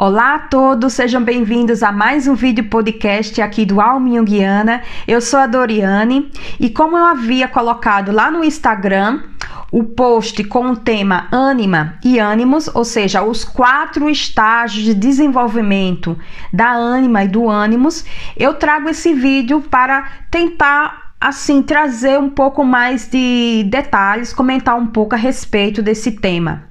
Olá 0.00 0.36
a 0.36 0.38
todos, 0.38 0.92
sejam 0.92 1.20
bem-vindos 1.20 1.82
a 1.82 1.90
mais 1.90 2.28
um 2.28 2.34
vídeo 2.36 2.62
podcast 2.68 3.42
aqui 3.42 3.66
do 3.66 3.80
Alma 3.80 4.22
Guiana. 4.22 4.80
Eu 5.08 5.20
sou 5.20 5.40
a 5.40 5.46
Doriane 5.48 6.30
e 6.60 6.70
como 6.70 6.96
eu 6.96 7.04
havia 7.04 7.48
colocado 7.48 8.12
lá 8.12 8.30
no 8.30 8.44
Instagram, 8.44 9.24
o 9.72 9.82
post 9.82 10.44
com 10.44 10.70
o 10.70 10.76
tema 10.76 11.26
Ânima 11.32 11.98
e 12.04 12.20
Ânimos, 12.20 12.70
ou 12.72 12.84
seja, 12.84 13.24
os 13.24 13.42
quatro 13.42 14.08
estágios 14.08 14.84
de 14.84 14.94
desenvolvimento 14.94 16.16
da 16.52 16.70
ânima 16.70 17.24
e 17.24 17.28
do 17.28 17.48
ânimos, 17.48 18.04
eu 18.36 18.54
trago 18.54 18.88
esse 18.88 19.12
vídeo 19.12 19.60
para 19.62 20.08
tentar 20.30 21.14
assim 21.20 21.60
trazer 21.60 22.20
um 22.20 22.30
pouco 22.30 22.64
mais 22.64 23.08
de 23.08 23.64
detalhes, 23.68 24.32
comentar 24.32 24.76
um 24.76 24.86
pouco 24.86 25.16
a 25.16 25.18
respeito 25.18 25.82
desse 25.82 26.12
tema. 26.12 26.67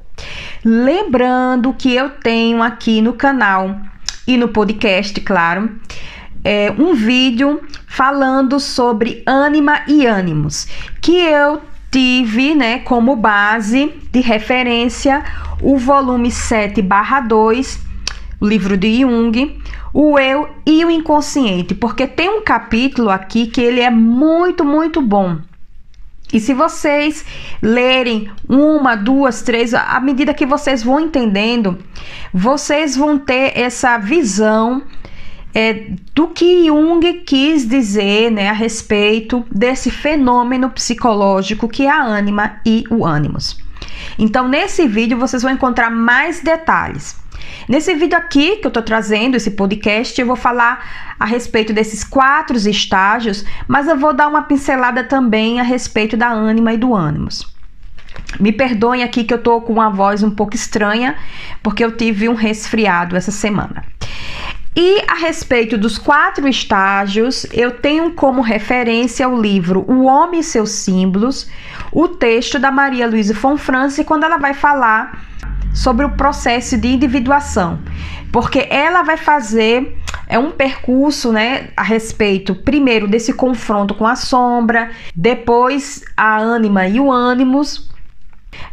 Lembrando 0.69 1.73
que 1.73 1.95
eu 1.95 2.09
tenho 2.09 2.61
aqui 2.61 3.01
no 3.01 3.13
canal 3.13 3.79
e 4.27 4.35
no 4.35 4.49
podcast, 4.49 5.17
claro, 5.21 5.71
é, 6.43 6.69
um 6.77 6.93
vídeo 6.93 7.61
falando 7.87 8.59
sobre 8.59 9.23
ânima 9.25 9.83
e 9.87 10.05
ânimos, 10.05 10.67
que 10.99 11.15
eu 11.15 11.61
tive 11.89 12.53
né, 12.53 12.79
como 12.79 13.15
base 13.15 13.93
de 14.11 14.19
referência 14.19 15.23
o 15.61 15.77
volume 15.77 16.29
7 16.29 16.81
barra 16.81 17.21
2, 17.21 17.79
o 18.41 18.45
livro 18.45 18.75
de 18.75 18.99
Jung, 18.99 19.61
o 19.93 20.19
eu 20.19 20.49
e 20.65 20.83
o 20.83 20.91
inconsciente, 20.91 21.73
porque 21.75 22.05
tem 22.05 22.29
um 22.29 22.43
capítulo 22.43 23.09
aqui 23.09 23.47
que 23.47 23.61
ele 23.61 23.79
é 23.79 23.89
muito, 23.89 24.65
muito 24.65 25.01
bom. 25.01 25.37
E 26.31 26.39
se 26.39 26.53
vocês 26.53 27.25
lerem 27.61 28.29
uma, 28.47 28.95
duas, 28.95 29.41
três, 29.41 29.73
à 29.73 29.99
medida 29.99 30.33
que 30.33 30.45
vocês 30.45 30.83
vão 30.83 30.99
entendendo, 30.99 31.77
vocês 32.33 32.95
vão 32.97 33.17
ter 33.17 33.57
essa 33.57 33.97
visão 33.97 34.83
é, 35.55 35.91
do 36.13 36.27
que 36.27 36.65
Jung 36.67 37.01
quis 37.25 37.67
dizer 37.67 38.29
né, 38.29 38.49
a 38.49 38.53
respeito 38.53 39.45
desse 39.49 39.89
fenômeno 39.89 40.69
psicológico 40.69 41.67
que 41.69 41.85
é 41.85 41.89
a 41.89 42.03
ânima 42.03 42.59
e 42.65 42.83
o 42.89 43.05
ânimos. 43.05 43.57
Então, 44.19 44.47
nesse 44.47 44.87
vídeo, 44.87 45.17
vocês 45.17 45.41
vão 45.41 45.51
encontrar 45.51 45.89
mais 45.89 46.41
detalhes. 46.41 47.15
Nesse 47.67 47.93
vídeo 47.95 48.17
aqui 48.17 48.57
que 48.57 48.65
eu 48.65 48.69
estou 48.69 48.83
trazendo, 48.83 49.35
esse 49.35 49.51
podcast, 49.51 50.19
eu 50.19 50.27
vou 50.27 50.35
falar 50.35 51.15
a 51.19 51.25
respeito 51.25 51.73
desses 51.73 52.03
quatro 52.03 52.55
estágios, 52.55 53.43
mas 53.67 53.87
eu 53.87 53.97
vou 53.97 54.13
dar 54.13 54.27
uma 54.27 54.43
pincelada 54.43 55.03
também 55.03 55.59
a 55.59 55.63
respeito 55.63 56.15
da 56.15 56.29
ânima 56.29 56.73
e 56.73 56.77
do 56.77 56.95
ânimos. 56.95 57.45
Me 58.39 58.51
perdoem 58.51 59.03
aqui 59.03 59.23
que 59.23 59.33
eu 59.33 59.41
tô 59.41 59.61
com 59.61 59.73
uma 59.73 59.89
voz 59.89 60.23
um 60.23 60.31
pouco 60.31 60.55
estranha, 60.55 61.15
porque 61.61 61.83
eu 61.83 61.91
tive 61.91 62.29
um 62.29 62.35
resfriado 62.35 63.15
essa 63.15 63.31
semana. 63.31 63.83
E 64.79 65.01
a 65.07 65.15
respeito 65.15 65.75
dos 65.75 65.97
quatro 65.97 66.47
estágios, 66.47 67.47
eu 67.51 67.71
tenho 67.71 68.11
como 68.11 68.41
referência 68.41 69.27
o 69.27 69.41
livro 69.41 69.83
O 69.87 70.03
Homem 70.03 70.41
e 70.41 70.43
seus 70.43 70.69
Símbolos, 70.69 71.49
o 71.91 72.07
texto 72.07 72.59
da 72.59 72.69
Maria 72.69 73.07
Luísa 73.07 73.33
Fonfrance, 73.33 74.03
quando 74.03 74.25
ela 74.25 74.37
vai 74.37 74.53
falar 74.53 75.25
sobre 75.77 76.05
o 76.05 76.09
processo 76.09 76.75
de 76.75 76.87
individuação, 76.87 77.79
porque 78.31 78.67
ela 78.69 79.03
vai 79.03 79.15
fazer 79.15 79.95
é 80.27 80.37
um 80.37 80.51
percurso, 80.51 81.31
né, 81.31 81.69
a 81.77 81.83
respeito 81.83 82.53
primeiro 82.53 83.07
desse 83.07 83.31
confronto 83.31 83.93
com 83.93 84.05
a 84.05 84.15
sombra, 84.15 84.91
depois 85.15 86.03
a 86.17 86.37
ânima 86.37 86.85
e 86.85 86.99
o 86.99 87.09
ânimos, 87.09 87.89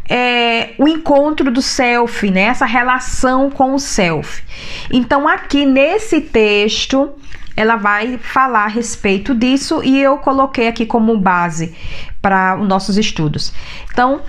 é, 0.08 0.70
o 0.78 0.88
encontro 0.88 1.52
do 1.52 1.62
self, 1.62 2.28
né, 2.30 2.42
essa 2.42 2.64
relação 2.64 3.50
com 3.50 3.74
o 3.74 3.78
self. 3.78 4.42
Então 4.90 5.28
aqui 5.28 5.64
nesse 5.64 6.22
texto 6.22 7.12
ela 7.56 7.76
vai 7.76 8.18
falar 8.18 8.64
a 8.64 8.68
respeito 8.68 9.32
disso 9.34 9.80
e 9.84 10.00
eu 10.00 10.18
coloquei 10.18 10.66
aqui 10.66 10.84
como 10.84 11.16
base 11.18 11.72
para 12.20 12.58
os 12.60 12.66
nossos 12.66 12.96
estudos. 12.96 13.52
Então, 13.92 14.22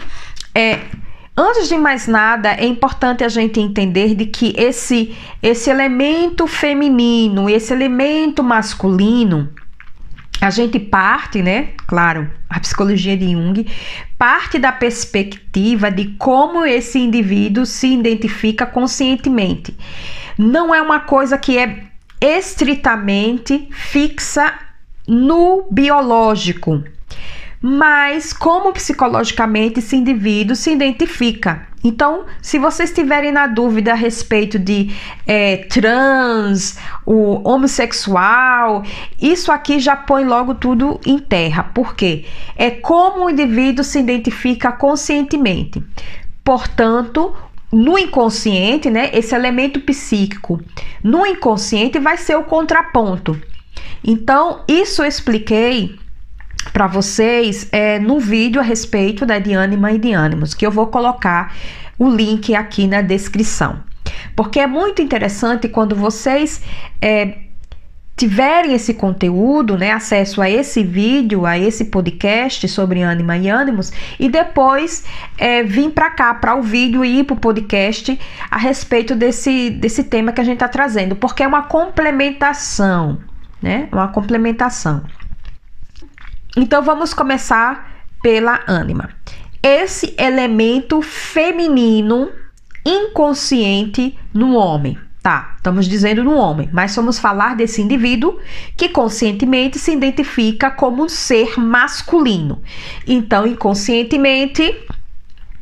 é, 0.53 0.79
Antes 1.37 1.67
de 1.67 1.77
mais 1.77 2.07
nada, 2.07 2.51
é 2.53 2.65
importante 2.65 3.21
a 3.21 3.27
gente 3.27 3.59
entender 3.59 4.15
de 4.15 4.25
que 4.25 4.53
esse 4.57 5.13
esse 5.43 5.69
elemento 5.69 6.47
feminino, 6.47 7.49
esse 7.49 7.73
elemento 7.73 8.41
masculino, 8.41 9.49
a 10.39 10.49
gente 10.49 10.79
parte, 10.79 11.41
né? 11.41 11.73
Claro, 11.87 12.31
a 12.49 12.57
psicologia 12.61 13.17
de 13.17 13.33
Jung 13.33 13.67
parte 14.17 14.57
da 14.57 14.71
perspectiva 14.71 15.91
de 15.91 16.05
como 16.17 16.65
esse 16.65 16.99
indivíduo 16.99 17.65
se 17.65 17.87
identifica 17.93 18.65
conscientemente. 18.65 19.75
Não 20.37 20.73
é 20.73 20.81
uma 20.81 21.01
coisa 21.01 21.37
que 21.37 21.57
é 21.57 21.83
estritamente 22.21 23.67
fixa 23.71 24.53
no 25.05 25.67
biológico 25.69 26.81
mas 27.67 28.31
como 28.31 28.71
psicologicamente 28.71 29.79
esse 29.79 29.95
indivíduo 29.95 30.55
se 30.55 30.71
identifica. 30.71 31.67
Então, 31.83 32.25
se 32.39 32.59
vocês 32.59 32.91
tiverem 32.91 33.31
na 33.31 33.47
dúvida 33.47 33.91
a 33.91 33.95
respeito 33.95 34.59
de 34.59 34.91
é, 35.25 35.57
trans, 35.57 36.77
o 37.03 37.41
homossexual, 37.43 38.83
isso 39.19 39.51
aqui 39.51 39.79
já 39.79 39.95
põe 39.95 40.23
logo 40.25 40.53
tudo 40.53 41.01
em 41.07 41.17
terra. 41.17 41.63
Por 41.63 41.95
quê? 41.95 42.25
É 42.55 42.69
como 42.69 43.25
o 43.25 43.29
indivíduo 43.31 43.83
se 43.83 43.97
identifica 43.97 44.71
conscientemente. 44.71 45.83
Portanto, 46.43 47.35
no 47.73 47.97
inconsciente, 47.97 48.91
né, 48.91 49.09
esse 49.11 49.33
elemento 49.33 49.79
psíquico, 49.79 50.61
no 51.03 51.25
inconsciente 51.25 51.97
vai 51.97 52.15
ser 52.15 52.35
o 52.35 52.43
contraponto. 52.43 53.41
Então, 54.03 54.63
isso 54.67 55.01
eu 55.01 55.07
expliquei 55.07 56.04
para 56.75 56.87
vocês 56.87 57.69
é, 57.71 57.99
no 57.99 58.19
vídeo 58.19 58.59
a 58.59 58.63
respeito 58.63 59.25
né, 59.25 59.39
de 59.39 59.53
ânima 59.53 59.93
e 59.93 59.97
de 59.97 60.11
ânimos, 60.11 60.53
que 60.53 60.67
eu 60.67 60.69
vou 60.69 60.87
colocar 60.87 61.55
o 61.97 62.09
link 62.09 62.53
aqui 62.53 62.85
na 62.85 63.01
descrição. 63.01 63.79
Porque 64.35 64.59
é 64.59 64.67
muito 64.67 65.01
interessante 65.01 65.69
quando 65.69 65.95
vocês 65.95 66.61
é, 67.01 67.37
tiverem 68.17 68.73
esse 68.73 68.93
conteúdo, 68.93 69.77
né, 69.77 69.91
acesso 69.91 70.41
a 70.41 70.49
esse 70.49 70.83
vídeo, 70.83 71.45
a 71.45 71.57
esse 71.57 71.85
podcast 71.85 72.67
sobre 72.67 73.01
ânima 73.03 73.37
e 73.37 73.47
ânimos, 73.47 73.93
e 74.19 74.27
depois 74.27 75.05
é, 75.37 75.63
vir 75.63 75.91
para 75.91 76.09
cá, 76.09 76.33
para 76.33 76.55
o 76.55 76.61
vídeo 76.61 77.05
e 77.05 77.19
ir 77.19 77.23
para 77.23 77.35
o 77.35 77.39
podcast 77.39 78.19
a 78.51 78.57
respeito 78.57 79.15
desse, 79.15 79.69
desse 79.69 80.03
tema 80.03 80.33
que 80.33 80.41
a 80.41 80.43
gente 80.43 80.55
está 80.55 80.67
trazendo, 80.67 81.15
porque 81.15 81.41
é 81.41 81.47
uma 81.47 81.63
complementação, 81.63 83.17
né? 83.61 83.87
Uma 83.93 84.09
complementação. 84.09 85.03
Então 86.55 86.81
vamos 86.81 87.13
começar 87.13 88.05
pela 88.21 88.61
ânima. 88.65 89.09
Esse 89.61 90.15
elemento 90.17 91.01
feminino 91.01 92.31
inconsciente 92.85 94.17
no 94.33 94.55
homem. 94.55 94.97
Tá, 95.21 95.55
estamos 95.57 95.87
dizendo 95.87 96.23
no 96.23 96.35
homem, 96.35 96.69
mas 96.71 96.95
vamos 96.95 97.17
falar 97.17 97.55
desse 97.55 97.81
indivíduo 97.81 98.39
que 98.77 98.87
conscientemente 98.89 99.79
se 99.79 99.91
identifica 99.91 100.69
como 100.69 101.03
um 101.03 101.09
ser 101.09 101.59
masculino. 101.59 102.61
Então, 103.07 103.47
inconscientemente, 103.47 104.85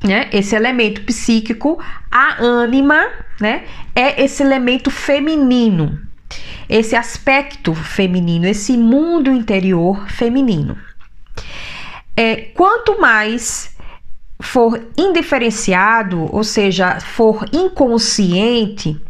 né, 0.03 0.30
esse 0.34 0.53
elemento 0.53 1.02
psíquico, 1.03 1.82
a 2.12 2.44
ânima, 2.44 3.08
né, 3.40 3.64
é 3.96 4.22
esse 4.22 4.44
elemento 4.44 4.92
feminino 4.92 5.98
esse 6.70 6.96
aspecto 6.96 7.74
feminino, 7.74 8.48
esse 8.48 8.78
mundo 8.78 9.32
interior 9.32 10.09
feminino. 10.09 10.78
É, 12.16 12.35
quanto 12.35 13.00
mais 13.00 13.76
for 14.40 14.80
indiferenciado, 14.97 16.28
ou 16.35 16.44
seja, 16.44 17.00
for 17.00 17.46
inconsciente, 17.52 19.02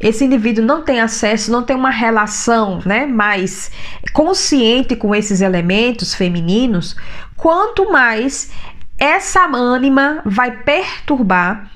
esse 0.00 0.24
indivíduo 0.24 0.64
não 0.64 0.82
tem 0.82 1.00
acesso, 1.00 1.50
não 1.50 1.62
tem 1.62 1.76
uma 1.76 1.90
relação 1.90 2.80
né, 2.84 3.06
mais 3.06 3.70
consciente 4.12 4.96
com 4.96 5.14
esses 5.14 5.40
elementos 5.40 6.14
femininos, 6.14 6.96
quanto 7.36 7.90
mais 7.90 8.50
essa 8.98 9.44
ânima 9.44 10.22
vai 10.24 10.62
perturbar, 10.62 11.70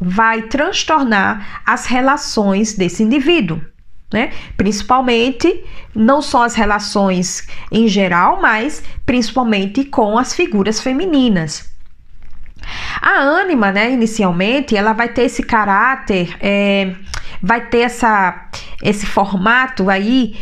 vai 0.00 0.42
transtornar 0.42 1.62
as 1.66 1.86
relações 1.86 2.74
desse 2.74 3.02
indivíduo 3.02 3.60
né? 4.12 4.30
Principalmente, 4.56 5.64
não 5.94 6.22
só 6.22 6.44
as 6.44 6.54
relações 6.54 7.46
em 7.70 7.86
geral, 7.88 8.40
mas 8.40 8.82
principalmente 9.04 9.84
com 9.84 10.16
as 10.18 10.34
figuras 10.34 10.80
femininas. 10.80 11.70
A 13.00 13.20
ânima, 13.20 13.72
né, 13.72 13.90
inicialmente, 13.92 14.76
ela 14.76 14.92
vai 14.92 15.08
ter 15.08 15.22
esse 15.22 15.42
caráter, 15.42 16.36
é, 16.40 16.94
vai 17.42 17.66
ter 17.66 17.80
essa, 17.80 18.48
esse 18.82 19.06
formato 19.06 19.88
aí 19.88 20.36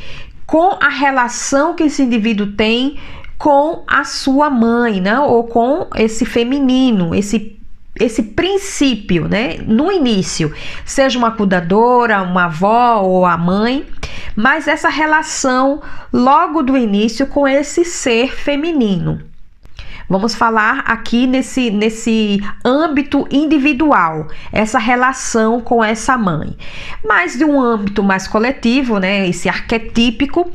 com 0.47 0.77
a 0.81 0.89
relação 0.89 1.75
que 1.75 1.85
esse 1.85 2.03
indivíduo 2.03 2.53
tem 2.53 2.99
com 3.37 3.85
a 3.87 4.03
sua 4.05 4.49
mãe, 4.49 5.01
né, 5.01 5.21
ou 5.21 5.45
com 5.45 5.89
esse 5.95 6.25
feminino, 6.25 7.15
esse 7.15 7.56
esse 7.98 8.22
princípio, 8.22 9.28
né, 9.28 9.58
no 9.66 9.90
início, 9.90 10.52
seja 10.84 11.19
uma 11.19 11.31
cuidadora, 11.31 12.22
uma 12.22 12.44
avó 12.44 13.00
ou 13.02 13.26
a 13.26 13.37
mãe, 13.37 13.87
mas 14.34 14.69
essa 14.69 14.88
relação 14.88 15.82
logo 16.12 16.62
do 16.62 16.76
início 16.76 17.26
com 17.26 17.48
esse 17.48 17.84
ser 17.84 18.34
feminino. 18.34 19.20
Vamos 20.08 20.37
falar 20.37 20.84
aqui 20.87 21.26
nesse, 21.26 21.69
nesse 21.69 22.40
âmbito 22.64 23.26
individual, 23.28 24.28
essa 24.52 24.78
relação 24.78 25.60
com 25.60 25.82
essa 25.82 26.16
mãe. 26.16 26.56
Mas 27.04 27.37
de 27.37 27.44
um 27.44 27.60
âmbito 27.60 28.04
mais 28.04 28.28
coletivo, 28.28 29.00
né, 29.00 29.28
esse 29.28 29.48
arquetípico, 29.48 30.52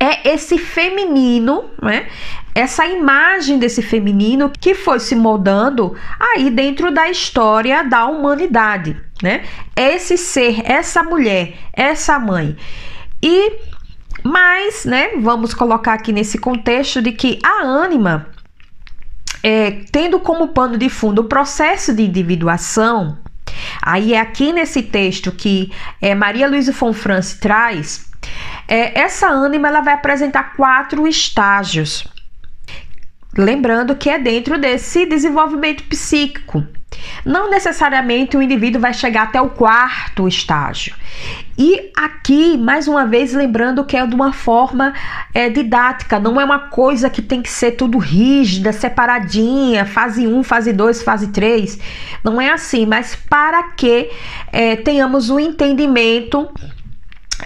é 0.00 0.30
esse 0.30 0.56
feminino, 0.56 1.66
né? 1.80 2.08
Essa 2.54 2.86
imagem 2.86 3.58
desse 3.58 3.82
feminino 3.82 4.50
que 4.50 4.74
foi 4.74 4.98
se 4.98 5.14
moldando 5.14 5.94
aí 6.18 6.50
dentro 6.50 6.90
da 6.90 7.08
história 7.08 7.84
da 7.84 8.06
humanidade, 8.06 8.96
né? 9.22 9.44
Esse 9.76 10.16
ser, 10.16 10.62
essa 10.64 11.02
mulher, 11.02 11.54
essa 11.74 12.18
mãe. 12.18 12.56
E 13.22 13.52
mais, 14.24 14.86
né? 14.86 15.10
Vamos 15.18 15.52
colocar 15.52 15.92
aqui 15.92 16.12
nesse 16.12 16.38
contexto 16.38 17.02
de 17.02 17.12
que 17.12 17.38
a 17.44 17.62
ânima, 17.62 18.28
é, 19.42 19.82
tendo 19.92 20.18
como 20.18 20.48
pano 20.48 20.78
de 20.78 20.88
fundo 20.88 21.20
o 21.20 21.28
processo 21.28 21.94
de 21.94 22.04
individuação, 22.04 23.18
aí 23.82 24.14
é 24.14 24.20
aqui 24.20 24.50
nesse 24.50 24.82
texto 24.82 25.30
que 25.30 25.70
é, 26.00 26.14
Maria 26.14 26.48
Luísa 26.48 26.72
Fonfrance 26.72 27.38
traz 27.38 28.09
é, 28.68 28.98
essa 29.00 29.28
ânima 29.28 29.68
ela 29.68 29.80
vai 29.80 29.94
apresentar 29.94 30.54
quatro 30.54 31.06
estágios. 31.06 32.04
Lembrando 33.36 33.94
que 33.94 34.10
é 34.10 34.18
dentro 34.18 34.58
desse 34.58 35.06
desenvolvimento 35.06 35.84
psíquico. 35.84 36.64
Não 37.24 37.50
necessariamente 37.50 38.36
o 38.36 38.42
indivíduo 38.42 38.80
vai 38.80 38.92
chegar 38.92 39.24
até 39.24 39.40
o 39.40 39.50
quarto 39.50 40.26
estágio. 40.26 40.94
E 41.56 41.90
aqui, 41.96 42.56
mais 42.56 42.88
uma 42.88 43.06
vez, 43.06 43.32
lembrando 43.32 43.84
que 43.84 43.96
é 43.96 44.06
de 44.06 44.14
uma 44.14 44.32
forma 44.32 44.94
é, 45.34 45.48
didática, 45.48 46.18
não 46.18 46.40
é 46.40 46.44
uma 46.44 46.58
coisa 46.58 47.10
que 47.10 47.20
tem 47.20 47.42
que 47.42 47.50
ser 47.50 47.72
tudo 47.72 47.98
rígida, 47.98 48.72
separadinha, 48.72 49.84
fase 49.84 50.26
1, 50.26 50.42
fase 50.42 50.72
2, 50.72 51.02
fase 51.02 51.28
3. 51.28 51.78
Não 52.24 52.40
é 52.40 52.50
assim, 52.50 52.86
mas 52.86 53.14
para 53.14 53.62
que 53.72 54.10
é, 54.52 54.76
tenhamos 54.76 55.30
o 55.30 55.36
um 55.36 55.40
entendimento 55.40 56.48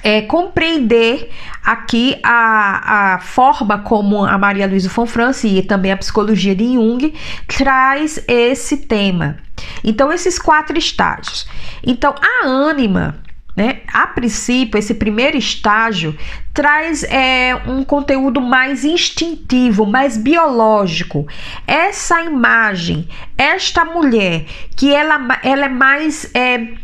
é, 0.03 0.23
compreender 0.23 1.31
aqui 1.63 2.19
a, 2.23 3.15
a 3.15 3.19
forma 3.19 3.79
como 3.79 4.25
a 4.25 4.37
Maria 4.37 4.67
Luísa 4.67 4.91
Fonfrance 4.91 5.47
e 5.47 5.63
também 5.63 5.93
a 5.93 5.97
psicologia 5.97 6.55
de 6.55 6.75
Jung 6.75 7.15
traz 7.47 8.23
esse 8.29 8.79
tema. 8.79 9.39
Então, 9.83 10.13
esses 10.13 10.39
quatro 10.39 10.77
estágios. 10.79 11.47
Então, 11.83 12.15
a 12.21 12.47
ânima, 12.47 13.17
né, 13.57 13.81
a 13.93 14.07
princípio, 14.07 14.79
esse 14.79 14.95
primeiro 14.95 15.37
estágio 15.37 16.17
traz 16.53 17.05
é, 17.05 17.55
um 17.67 17.85
conteúdo 17.85 18.41
mais 18.41 18.85
instintivo, 18.85 19.87
mais 19.87 20.17
biológico. 20.17 21.27
Essa 21.67 22.23
imagem, 22.23 23.09
esta 23.39 23.85
mulher, 23.85 24.47
que 24.77 24.93
ela, 24.93 25.39
ela 25.43 25.67
é 25.67 25.69
mais. 25.69 26.31
É, 26.35 26.84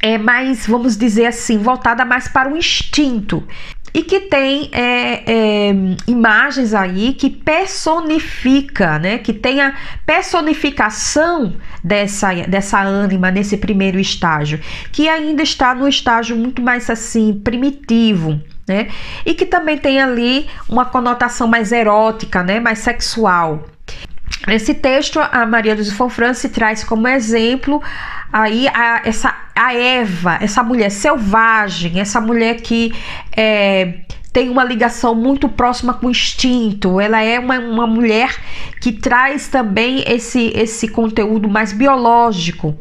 é 0.00 0.16
mais, 0.16 0.66
vamos 0.66 0.96
dizer 0.96 1.26
assim, 1.26 1.58
voltada 1.58 2.04
mais 2.04 2.28
para 2.28 2.52
o 2.52 2.56
instinto 2.56 3.46
e 3.92 4.02
que 4.02 4.20
tem 4.20 4.70
é, 4.72 5.22
é, 5.26 5.74
imagens 6.06 6.74
aí 6.74 7.14
que 7.14 7.30
personifica, 7.30 8.98
né? 8.98 9.18
Que 9.18 9.32
tem 9.32 9.60
a 9.60 9.74
personificação 10.04 11.54
dessa, 11.82 12.32
dessa 12.46 12.80
ânima 12.80 13.30
nesse 13.30 13.56
primeiro 13.56 13.98
estágio, 13.98 14.60
que 14.92 15.08
ainda 15.08 15.42
está 15.42 15.74
no 15.74 15.88
estágio 15.88 16.36
muito 16.36 16.60
mais 16.62 16.88
assim 16.90 17.40
primitivo. 17.42 18.40
Né? 18.68 18.88
E 19.24 19.32
que 19.32 19.46
também 19.46 19.78
tem 19.78 19.98
ali 19.98 20.46
uma 20.68 20.84
conotação 20.84 21.48
mais 21.48 21.72
erótica, 21.72 22.42
né? 22.42 22.60
mais 22.60 22.80
sexual. 22.80 23.66
Nesse 24.46 24.74
texto, 24.74 25.18
a 25.18 25.46
Maria 25.46 25.74
dos 25.74 25.90
Fonfrance 25.90 26.46
traz 26.50 26.84
como 26.84 27.08
exemplo 27.08 27.82
aí 28.30 28.68
a, 28.68 29.00
essa 29.04 29.34
a 29.58 29.74
Eva, 29.74 30.38
essa 30.40 30.62
mulher 30.62 30.90
selvagem, 30.90 31.98
essa 32.00 32.20
mulher 32.20 32.60
que 32.60 32.94
é, 33.36 34.00
tem 34.32 34.48
uma 34.48 34.62
ligação 34.62 35.14
muito 35.14 35.48
próxima 35.48 35.94
com 35.94 36.06
o 36.06 36.10
instinto. 36.10 37.00
Ela 37.00 37.20
é 37.22 37.40
uma, 37.40 37.58
uma 37.58 37.86
mulher 37.86 38.34
que 38.80 38.92
traz 38.92 39.48
também 39.48 40.04
esse, 40.06 40.52
esse 40.54 40.86
conteúdo 40.88 41.48
mais 41.48 41.72
biológico. 41.72 42.78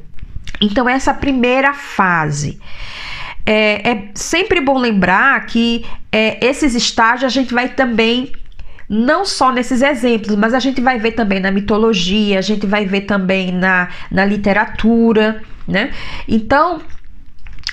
Então, 0.62 0.88
essa 0.88 1.14
primeira 1.14 1.74
fase. 1.74 2.60
É, 3.46 3.90
é 3.90 4.10
sempre 4.14 4.62
bom 4.62 4.78
lembrar 4.78 5.46
que 5.46 5.86
é, 6.12 6.46
esses 6.46 6.76
estágios 6.76 7.24
a 7.24 7.30
gente 7.30 7.54
vai 7.54 7.70
também 7.70 8.32
não 8.90 9.26
só 9.26 9.52
nesses 9.52 9.82
exemplos, 9.82 10.36
mas 10.36 10.54
a 10.54 10.60
gente 10.60 10.80
vai 10.80 11.00
ver 11.00 11.14
também 11.14 11.40
na 11.40 11.52
mitologia, 11.52 12.40
a 12.40 12.42
gente 12.42 12.66
vai 12.66 12.86
ver 12.86 13.02
também 13.02 13.52
na, 13.52 13.90
na 14.12 14.26
literatura, 14.26 15.42
né? 15.68 15.94
Então, 16.28 16.82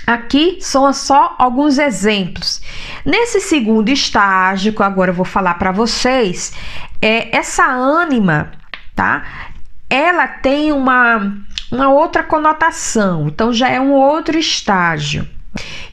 Aqui 0.06 0.58
são 0.60 0.92
só 0.92 1.34
alguns 1.38 1.78
exemplos. 1.78 2.60
Nesse 3.06 3.40
segundo 3.40 3.88
estágio, 3.88 4.74
que 4.74 4.82
agora 4.82 5.10
eu 5.10 5.14
vou 5.14 5.24
falar 5.24 5.54
para 5.54 5.72
vocês, 5.72 6.52
é 7.00 7.34
essa 7.34 7.64
ânima, 7.64 8.52
tá? 8.94 9.24
Ela 9.88 10.28
tem 10.28 10.72
uma, 10.72 11.34
uma 11.72 11.88
outra 11.88 12.22
conotação, 12.22 13.28
então 13.28 13.50
já 13.50 13.70
é 13.70 13.80
um 13.80 13.92
outro 13.92 14.38
estágio 14.38 15.26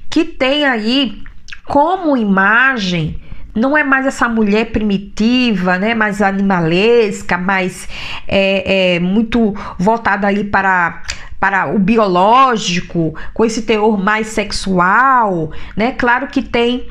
que 0.09 0.25
tem 0.25 0.65
aí 0.65 1.23
como 1.65 2.17
imagem 2.17 3.21
não 3.53 3.77
é 3.77 3.83
mais 3.83 4.05
essa 4.05 4.29
mulher 4.29 4.71
primitiva, 4.71 5.77
né, 5.77 5.93
mais 5.93 6.21
animalesca, 6.21 7.37
mais 7.37 7.87
é, 8.27 8.95
é, 8.95 8.99
muito 8.99 9.53
voltada 9.77 10.27
ali 10.27 10.43
para 10.43 11.01
para 11.41 11.75
o 11.75 11.77
biológico, 11.77 13.13
com 13.33 13.43
esse 13.43 13.63
teor 13.63 14.01
mais 14.01 14.27
sexual, 14.27 15.51
né? 15.75 15.91
Claro 15.91 16.27
que 16.27 16.41
tem 16.41 16.87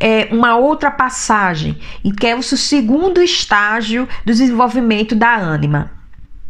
é, 0.00 0.28
uma 0.32 0.56
outra 0.56 0.90
passagem, 0.90 1.78
e 2.02 2.10
que 2.10 2.26
é 2.26 2.34
o 2.34 2.42
segundo 2.42 3.22
estágio 3.22 4.08
do 4.24 4.32
desenvolvimento 4.32 5.14
da 5.14 5.36
ânima. 5.36 5.92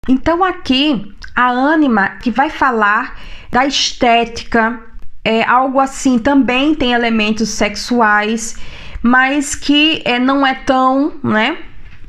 Então 0.08 0.42
aqui 0.42 1.14
a 1.34 1.50
ânima 1.50 2.16
que 2.22 2.30
vai 2.30 2.48
falar 2.48 3.18
da 3.50 3.66
estética, 3.66 4.80
é 5.22 5.42
algo 5.42 5.78
assim, 5.78 6.18
também 6.18 6.74
tem 6.74 6.92
elementos 6.92 7.50
sexuais 7.50 8.56
mas 9.02 9.56
que 9.56 10.00
é, 10.04 10.18
não 10.18 10.46
é 10.46 10.54
tão, 10.54 11.14
né? 11.22 11.58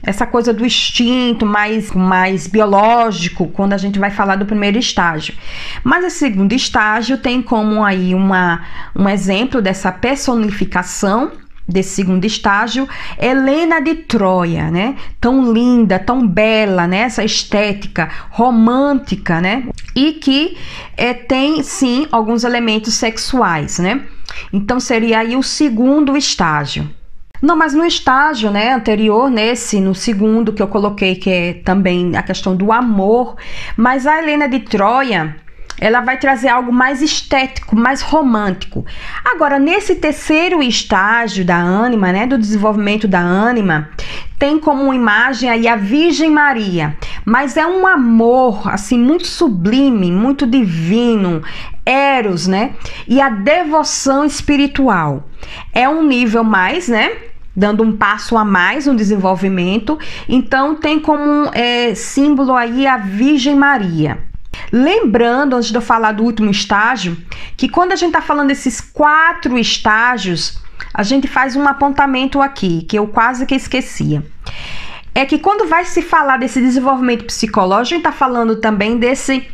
Essa 0.05 0.27
coisa 0.27 0.53
do 0.53 0.65
instinto 0.65 1.45
mais, 1.45 1.91
mais 1.91 2.45
biológico, 2.45 3.47
quando 3.47 3.71
a 3.71 3.77
gente 3.77 3.97
vai 3.97 4.11
falar 4.11 4.35
do 4.35 4.45
primeiro 4.45 4.77
estágio. 4.77 5.33
Mas 5.83 6.03
esse 6.03 6.17
segundo 6.17 6.51
estágio 6.53 7.17
tem 7.17 7.41
como 7.41 7.83
aí 7.83 8.13
uma, 8.13 8.65
um 8.93 9.07
exemplo 9.07 9.61
dessa 9.61 9.91
personificação 9.91 11.31
desse 11.67 11.91
segundo 11.95 12.25
estágio, 12.25 12.87
Helena 13.17 13.79
de 13.79 13.95
Troia, 13.95 14.69
né? 14.69 14.95
Tão 15.19 15.53
linda, 15.53 15.97
tão 15.97 16.27
bela, 16.27 16.85
né? 16.85 16.99
Essa 16.99 17.23
estética 17.23 18.09
romântica, 18.29 19.39
né? 19.39 19.63
E 19.95 20.13
que 20.13 20.57
é, 20.97 21.13
tem 21.13 21.63
sim 21.63 22.07
alguns 22.11 22.43
elementos 22.43 22.95
sexuais, 22.95 23.79
né? 23.79 24.01
Então 24.51 24.79
seria 24.79 25.19
aí 25.19 25.35
o 25.35 25.43
segundo 25.43 26.17
estágio. 26.17 26.89
Não, 27.43 27.57
mas 27.57 27.73
no 27.73 27.85
estágio, 27.85 28.49
né, 28.49 28.71
anterior, 28.71 29.29
nesse, 29.29 29.81
no 29.81 29.93
segundo 29.93 30.53
que 30.53 30.63
eu 30.63 30.67
coloquei, 30.69 31.15
que 31.15 31.29
é 31.29 31.53
também 31.55 32.15
a 32.15 32.23
questão 32.23 32.55
do 32.55 32.71
amor, 32.71 33.35
mas 33.75 34.07
a 34.07 34.17
Helena 34.17 34.47
de 34.47 34.61
Troia, 34.61 35.35
ela 35.77 35.99
vai 35.99 36.17
trazer 36.17 36.47
algo 36.47 36.71
mais 36.71 37.01
estético, 37.01 37.75
mais 37.75 38.01
romântico. 38.01 38.85
Agora, 39.25 39.59
nesse 39.59 39.95
terceiro 39.95 40.63
estágio 40.63 41.43
da 41.43 41.57
ânima, 41.57 42.13
né, 42.13 42.25
do 42.25 42.37
desenvolvimento 42.37 43.09
da 43.09 43.19
ânima, 43.19 43.89
tem 44.39 44.57
como 44.57 44.93
imagem 44.93 45.49
aí 45.49 45.67
a 45.67 45.75
Virgem 45.75 46.29
Maria, 46.29 46.95
mas 47.25 47.57
é 47.57 47.67
um 47.67 47.85
amor 47.85 48.69
assim 48.69 48.97
muito 48.97 49.27
sublime, 49.27 50.13
muito 50.13 50.47
divino, 50.47 51.43
eros, 51.85 52.47
né? 52.47 52.71
E 53.05 53.19
a 53.19 53.27
devoção 53.27 54.23
espiritual. 54.23 55.27
É 55.73 55.89
um 55.89 56.07
nível 56.07 56.45
mais, 56.45 56.87
né? 56.87 57.11
Dando 57.55 57.83
um 57.83 57.95
passo 57.95 58.37
a 58.37 58.43
mais 58.43 58.87
no 58.87 58.95
desenvolvimento. 58.95 59.97
Então, 60.27 60.75
tem 60.75 60.99
como 60.99 61.49
é, 61.53 61.93
símbolo 61.93 62.55
aí 62.55 62.87
a 62.87 62.97
Virgem 62.97 63.55
Maria. 63.55 64.19
Lembrando, 64.71 65.55
antes 65.55 65.69
de 65.69 65.77
eu 65.77 65.81
falar 65.81 66.13
do 66.13 66.23
último 66.23 66.49
estágio, 66.49 67.17
que 67.55 67.69
quando 67.69 67.91
a 67.91 67.95
gente 67.95 68.09
está 68.09 68.21
falando 68.21 68.47
desses 68.47 68.81
quatro 68.81 69.57
estágios, 69.57 70.59
a 70.93 71.03
gente 71.03 71.27
faz 71.27 71.55
um 71.55 71.67
apontamento 71.67 72.41
aqui, 72.41 72.83
que 72.83 72.97
eu 72.97 73.07
quase 73.07 73.45
que 73.45 73.55
esquecia. 73.55 74.23
é 75.15 75.25
que 75.25 75.37
quando 75.37 75.67
vai 75.67 75.85
se 75.85 76.01
falar 76.01 76.37
desse 76.37 76.59
desenvolvimento 76.59 77.25
psicológico, 77.25 77.81
a 77.81 77.97
gente 77.97 78.07
está 78.07 78.11
falando 78.11 78.55
também 78.55 78.97
desse 78.97 79.47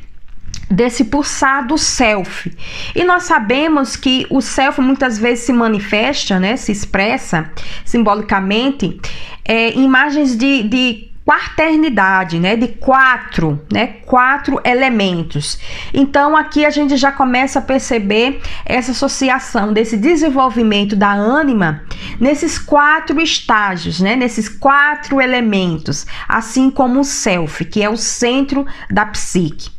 desse 0.69 1.05
pulsar 1.05 1.65
do 1.65 1.77
self. 1.77 2.51
E 2.95 3.03
nós 3.03 3.23
sabemos 3.23 3.95
que 3.95 4.27
o 4.29 4.41
self 4.41 4.79
muitas 4.81 5.17
vezes 5.17 5.45
se 5.45 5.53
manifesta, 5.53 6.39
né, 6.39 6.55
se 6.55 6.71
expressa 6.71 7.51
simbolicamente 7.83 8.99
é, 9.43 9.71
em 9.71 9.83
imagens 9.83 10.38
de, 10.38 10.63
de 10.63 11.09
quaternidade, 11.29 12.39
né, 12.39 12.55
de 12.55 12.67
quatro, 12.67 13.61
né, 13.71 13.85
quatro 14.05 14.59
elementos. 14.63 15.59
Então 15.93 16.35
aqui 16.35 16.65
a 16.65 16.71
gente 16.71 16.97
já 16.97 17.11
começa 17.11 17.59
a 17.59 17.61
perceber 17.61 18.41
essa 18.65 18.91
associação 18.91 19.71
desse 19.71 19.95
desenvolvimento 19.95 20.95
da 20.95 21.13
ânima 21.13 21.83
nesses 22.19 22.57
quatro 22.57 23.21
estágios, 23.21 23.99
né, 23.99 24.15
nesses 24.15 24.49
quatro 24.49 25.21
elementos, 25.21 26.07
assim 26.27 26.71
como 26.71 26.99
o 26.99 27.03
self, 27.03 27.63
que 27.65 27.83
é 27.83 27.89
o 27.89 27.97
centro 27.97 28.65
da 28.89 29.05
psique. 29.05 29.78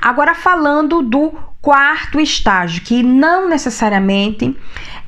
Agora, 0.00 0.34
falando 0.34 1.02
do 1.02 1.32
quarto 1.60 2.20
estágio, 2.20 2.82
que 2.82 3.02
não 3.02 3.48
necessariamente 3.48 4.56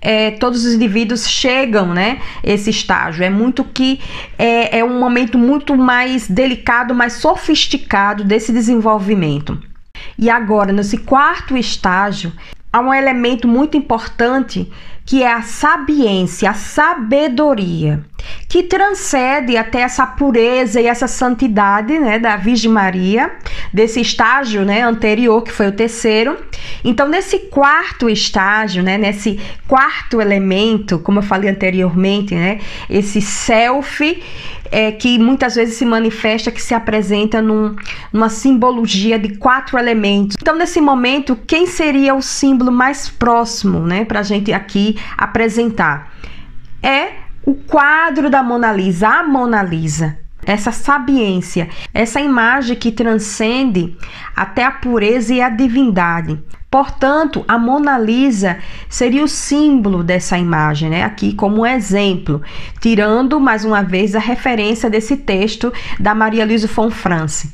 é, 0.00 0.32
todos 0.32 0.64
os 0.64 0.74
indivíduos 0.74 1.28
chegam, 1.28 1.94
né? 1.94 2.20
Esse 2.42 2.70
estágio 2.70 3.24
é 3.24 3.30
muito 3.30 3.64
que 3.64 4.00
é, 4.38 4.78
é 4.78 4.84
um 4.84 4.98
momento 4.98 5.38
muito 5.38 5.76
mais 5.76 6.28
delicado, 6.28 6.94
mais 6.94 7.14
sofisticado 7.14 8.24
desse 8.24 8.52
desenvolvimento. 8.52 9.58
E 10.18 10.30
agora, 10.30 10.72
nesse 10.72 10.98
quarto 10.98 11.56
estágio, 11.56 12.32
há 12.72 12.80
um 12.80 12.92
elemento 12.92 13.46
muito 13.46 13.76
importante 13.76 14.70
que 15.04 15.22
é 15.22 15.32
a 15.32 15.42
sabiência, 15.42 16.50
a 16.50 16.54
sabedoria, 16.54 18.04
que 18.48 18.62
transcende 18.62 19.56
até 19.56 19.80
essa 19.80 20.06
pureza 20.06 20.80
e 20.80 20.86
essa 20.86 21.06
santidade, 21.06 21.98
né, 21.98 22.18
da 22.18 22.36
Virgem 22.36 22.70
Maria, 22.70 23.30
desse 23.72 24.00
estágio, 24.00 24.64
né, 24.64 24.82
anterior, 24.82 25.42
que 25.42 25.52
foi 25.52 25.68
o 25.68 25.72
terceiro. 25.72 26.36
Então, 26.84 27.08
nesse 27.08 27.38
quarto 27.38 28.08
estágio, 28.08 28.82
né, 28.82 28.98
nesse 28.98 29.38
quarto 29.68 30.20
elemento, 30.20 30.98
como 30.98 31.20
eu 31.20 31.22
falei 31.22 31.50
anteriormente, 31.50 32.34
né, 32.34 32.58
esse 32.88 33.20
self, 33.20 34.20
é, 34.70 34.92
que 34.92 35.18
muitas 35.18 35.54
vezes 35.56 35.74
se 35.74 35.84
manifesta, 35.84 36.50
que 36.50 36.62
se 36.62 36.74
apresenta 36.74 37.42
num, 37.42 37.74
numa 38.12 38.28
simbologia 38.28 39.18
de 39.18 39.36
quatro 39.36 39.78
elementos. 39.78 40.36
Então, 40.40 40.56
nesse 40.56 40.80
momento, 40.80 41.36
quem 41.46 41.66
seria 41.66 42.14
o 42.14 42.22
símbolo 42.22 42.70
mais 42.70 43.08
próximo, 43.08 43.80
né, 43.80 44.04
para 44.04 44.20
a 44.20 44.22
gente 44.22 44.52
aqui 44.52 44.96
apresentar? 45.16 46.12
É 46.82 47.29
o 47.44 47.54
quadro 47.54 48.28
da 48.28 48.42
Mona 48.42 48.72
Lisa, 48.72 49.08
a 49.08 49.22
Mona 49.22 49.62
Lisa. 49.62 50.18
Essa 50.44 50.72
sabiência, 50.72 51.68
essa 51.92 52.20
imagem 52.20 52.74
que 52.74 52.90
transcende 52.90 53.96
até 54.34 54.64
a 54.64 54.70
pureza 54.70 55.34
e 55.34 55.40
a 55.40 55.50
divindade. 55.50 56.42
Portanto, 56.70 57.44
a 57.46 57.58
Mona 57.58 57.98
Lisa 57.98 58.58
seria 58.88 59.22
o 59.22 59.28
símbolo 59.28 60.02
dessa 60.02 60.38
imagem, 60.38 60.88
né? 60.88 61.02
Aqui 61.02 61.34
como 61.34 61.66
exemplo, 61.66 62.40
tirando 62.80 63.38
mais 63.38 63.64
uma 63.64 63.82
vez 63.82 64.14
a 64.14 64.20
referência 64.20 64.88
desse 64.88 65.16
texto 65.16 65.72
da 65.98 66.14
Maria 66.14 66.46
Luísa 66.46 66.68
von 66.68 66.90
France. 66.90 67.52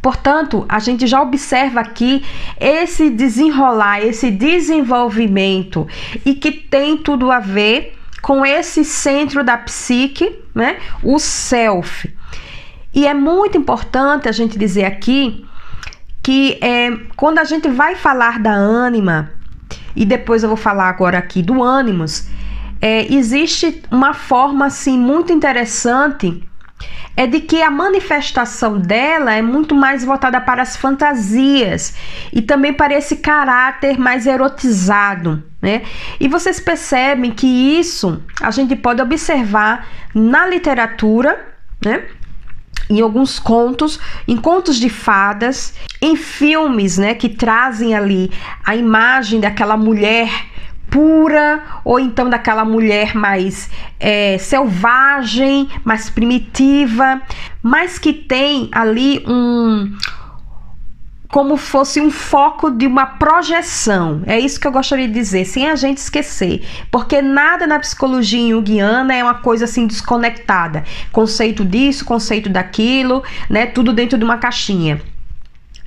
Portanto, 0.00 0.64
a 0.68 0.78
gente 0.78 1.06
já 1.06 1.20
observa 1.20 1.80
aqui 1.80 2.22
esse 2.60 3.10
desenrolar, 3.10 4.00
esse 4.00 4.30
desenvolvimento 4.30 5.88
e 6.24 6.34
que 6.34 6.52
tem 6.52 6.96
tudo 6.96 7.32
a 7.32 7.40
ver 7.40 7.97
com 8.28 8.44
esse 8.44 8.84
centro 8.84 9.42
da 9.42 9.56
psique, 9.56 10.38
né? 10.54 10.76
O 11.02 11.18
self. 11.18 12.14
E 12.92 13.06
é 13.06 13.14
muito 13.14 13.56
importante 13.56 14.28
a 14.28 14.32
gente 14.32 14.58
dizer 14.58 14.84
aqui 14.84 15.46
que 16.22 16.58
é, 16.60 16.90
quando 17.16 17.38
a 17.38 17.44
gente 17.44 17.68
vai 17.68 17.94
falar 17.94 18.38
da 18.38 18.52
ânima, 18.52 19.32
e 19.96 20.04
depois 20.04 20.42
eu 20.42 20.50
vou 20.50 20.58
falar 20.58 20.90
agora 20.90 21.16
aqui 21.16 21.40
do 21.40 21.62
ânimos, 21.62 22.28
é, 22.82 23.10
existe 23.10 23.82
uma 23.90 24.12
forma 24.12 24.66
assim 24.66 24.98
muito 24.98 25.32
interessante 25.32 26.46
é 27.16 27.26
de 27.26 27.40
que 27.40 27.60
a 27.60 27.70
manifestação 27.70 28.78
dela 28.78 29.34
é 29.34 29.42
muito 29.42 29.74
mais 29.74 30.04
voltada 30.04 30.40
para 30.40 30.62
as 30.62 30.76
fantasias 30.76 31.96
e 32.32 32.40
também 32.40 32.72
para 32.72 32.94
esse 32.94 33.16
caráter 33.16 33.98
mais 33.98 34.26
erotizado, 34.26 35.42
né? 35.60 35.82
E 36.20 36.28
vocês 36.28 36.60
percebem 36.60 37.32
que 37.32 37.46
isso 37.46 38.22
a 38.40 38.50
gente 38.52 38.76
pode 38.76 39.02
observar 39.02 39.86
na 40.14 40.46
literatura, 40.46 41.44
né? 41.84 42.04
em 42.90 43.00
alguns 43.00 43.38
contos, 43.38 44.00
em 44.26 44.36
contos 44.36 44.76
de 44.76 44.88
fadas, 44.88 45.74
em 46.00 46.16
filmes, 46.16 46.96
né, 46.96 47.14
que 47.14 47.28
trazem 47.28 47.94
ali 47.94 48.32
a 48.64 48.74
imagem 48.74 49.40
daquela 49.40 49.76
mulher 49.76 50.30
pura 50.90 51.62
ou 51.84 51.98
então 51.98 52.28
daquela 52.28 52.64
mulher 52.64 53.14
mais 53.14 53.70
é, 54.00 54.38
selvagem, 54.38 55.68
mais 55.84 56.10
primitiva, 56.10 57.20
mas 57.62 57.98
que 57.98 58.12
tem 58.12 58.68
ali 58.72 59.24
um 59.26 59.92
como 61.28 61.58
fosse 61.58 62.00
um 62.00 62.10
foco 62.10 62.70
de 62.70 62.86
uma 62.86 63.04
projeção. 63.04 64.22
É 64.26 64.38
isso 64.40 64.58
que 64.58 64.66
eu 64.66 64.72
gostaria 64.72 65.06
de 65.06 65.12
dizer, 65.12 65.44
sem 65.44 65.68
a 65.68 65.76
gente 65.76 65.98
esquecer. 65.98 66.66
Porque 66.90 67.20
nada 67.20 67.66
na 67.66 67.78
psicologia 67.78 68.48
junguiana 68.48 69.14
é 69.14 69.22
uma 69.22 69.34
coisa 69.34 69.66
assim 69.66 69.86
desconectada. 69.86 70.84
Conceito 71.12 71.64
disso, 71.64 72.04
conceito 72.04 72.48
daquilo, 72.48 73.22
né? 73.48 73.66
Tudo 73.66 73.92
dentro 73.92 74.16
de 74.16 74.24
uma 74.24 74.38
caixinha. 74.38 75.00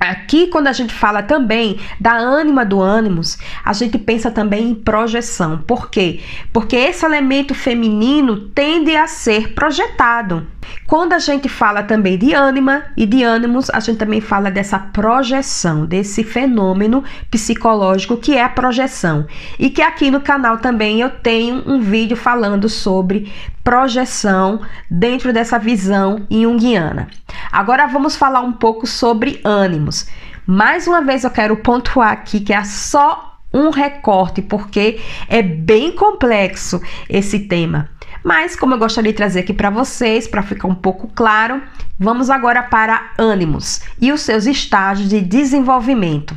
Aqui, 0.02 0.48
quando 0.48 0.66
a 0.66 0.72
gente 0.72 0.92
fala 0.92 1.22
também 1.22 1.78
da 2.00 2.14
ânima 2.14 2.64
do 2.64 2.80
ânimos, 2.80 3.38
a 3.64 3.72
gente 3.72 3.96
pensa 3.98 4.32
também 4.32 4.70
em 4.70 4.74
projeção. 4.74 5.58
Por 5.58 5.90
quê? 5.90 6.18
Porque 6.52 6.74
esse 6.74 7.06
elemento 7.06 7.54
feminino 7.54 8.48
tende 8.48 8.96
a 8.96 9.06
ser 9.06 9.54
projetado. 9.54 10.44
Quando 10.86 11.12
a 11.12 11.18
gente 11.18 11.48
fala 11.48 11.82
também 11.84 12.18
de 12.18 12.34
ânima 12.34 12.84
e 12.96 13.06
de 13.06 13.22
ânimos, 13.22 13.70
a 13.70 13.78
gente 13.78 13.98
também 13.98 14.20
fala 14.20 14.50
dessa 14.50 14.78
projeção, 14.78 15.86
desse 15.86 16.24
fenômeno 16.24 17.04
psicológico 17.30 18.16
que 18.16 18.36
é 18.36 18.42
a 18.42 18.48
projeção. 18.48 19.26
E 19.58 19.70
que 19.70 19.82
aqui 19.82 20.10
no 20.10 20.20
canal 20.20 20.58
também 20.58 21.00
eu 21.00 21.10
tenho 21.10 21.62
um 21.64 21.80
vídeo 21.80 22.16
falando 22.16 22.68
sobre 22.68 23.32
projeção 23.62 24.60
dentro 24.90 25.32
dessa 25.32 25.58
visão 25.58 26.26
junguiana. 26.30 27.08
Agora 27.50 27.86
vamos 27.86 28.16
falar 28.16 28.40
um 28.40 28.52
pouco 28.52 28.86
sobre 28.86 29.40
ânimos. 29.44 30.06
Mais 30.46 30.86
uma 30.86 31.02
vez 31.02 31.24
eu 31.24 31.30
quero 31.30 31.56
pontuar 31.56 32.12
aqui 32.12 32.40
que 32.40 32.52
é 32.52 32.64
só 32.64 33.38
um 33.52 33.70
recorte, 33.70 34.40
porque 34.40 35.00
é 35.28 35.42
bem 35.42 35.92
complexo 35.92 36.80
esse 37.08 37.40
tema. 37.40 37.90
Mas, 38.24 38.54
como 38.54 38.74
eu 38.74 38.78
gostaria 38.78 39.12
de 39.12 39.16
trazer 39.16 39.40
aqui 39.40 39.52
para 39.52 39.68
vocês, 39.68 40.28
para 40.28 40.42
ficar 40.42 40.68
um 40.68 40.74
pouco 40.74 41.08
claro, 41.08 41.60
vamos 41.98 42.30
agora 42.30 42.62
para 42.62 43.12
ânimos 43.18 43.82
e 44.00 44.12
os 44.12 44.22
seus 44.22 44.46
estágios 44.46 45.08
de 45.08 45.20
desenvolvimento. 45.20 46.34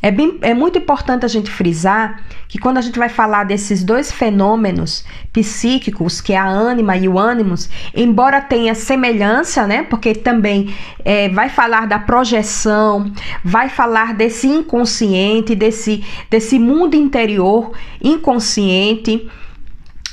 É, 0.00 0.10
bem, 0.10 0.38
é 0.40 0.52
muito 0.52 0.78
importante 0.78 1.24
a 1.24 1.28
gente 1.28 1.50
frisar 1.50 2.22
que 2.48 2.58
quando 2.58 2.78
a 2.78 2.80
gente 2.80 2.98
vai 2.98 3.08
falar 3.08 3.44
desses 3.44 3.84
dois 3.84 4.10
fenômenos 4.10 5.04
psíquicos, 5.32 6.20
que 6.20 6.32
é 6.32 6.36
a 6.36 6.46
ânima 6.46 6.96
e 6.96 7.08
o 7.08 7.18
ânimos, 7.18 7.70
embora 7.94 8.40
tenha 8.40 8.74
semelhança, 8.74 9.66
né? 9.66 9.84
Porque 9.84 10.14
também 10.14 10.74
é, 11.04 11.28
vai 11.28 11.48
falar 11.48 11.86
da 11.86 11.98
projeção, 11.98 13.12
vai 13.44 13.68
falar 13.68 14.14
desse 14.14 14.48
inconsciente, 14.48 15.54
desse, 15.54 16.04
desse 16.28 16.58
mundo 16.58 16.94
interior 16.94 17.72
inconsciente 18.02 19.28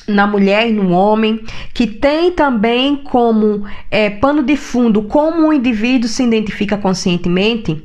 na 0.09 0.25
mulher 0.25 0.67
e 0.67 0.73
no 0.73 0.89
homem, 0.89 1.41
que 1.73 1.85
tem 1.85 2.31
também 2.31 2.95
como 2.95 3.65
é, 3.89 4.09
pano 4.09 4.43
de 4.43 4.57
fundo 4.57 5.03
como 5.03 5.47
o 5.47 5.53
indivíduo 5.53 6.09
se 6.09 6.23
identifica 6.23 6.77
conscientemente, 6.77 7.83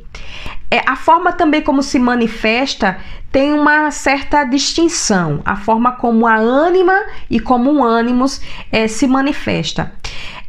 é, 0.75 0.83
a 0.87 0.97
forma 0.97 1.33
também 1.33 1.63
como 1.63 1.85
se 1.85 2.01
manifesta 2.01 2.99
tem 3.31 3.53
uma 3.53 3.93
certa 3.93 4.43
distinção, 4.43 5.41
a 5.45 5.55
forma 5.55 5.93
como 5.93 6.27
a 6.27 6.35
ânima 6.35 7.01
e 7.31 7.39
como 7.39 7.73
o 7.73 7.85
ânimos 7.85 8.41
é, 8.73 8.89
se 8.89 9.07
manifesta. 9.07 9.93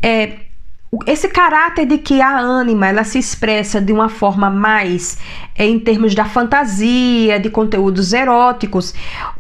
É, 0.01 0.45
esse 1.06 1.28
caráter 1.28 1.86
de 1.86 1.98
que 1.98 2.22
a 2.22 2.38
ânima 2.38 2.88
ela 2.88 3.04
se 3.04 3.18
expressa 3.18 3.82
de 3.82 3.92
uma 3.92 4.10
forma 4.10 4.50
mais 4.50 5.18
é, 5.56 5.66
em 5.66 5.80
termos 5.80 6.14
da 6.14 6.25
fantasia, 6.25 7.40
de 7.40 7.50
conteúdos 7.50 8.14
eróticos, 8.14 8.94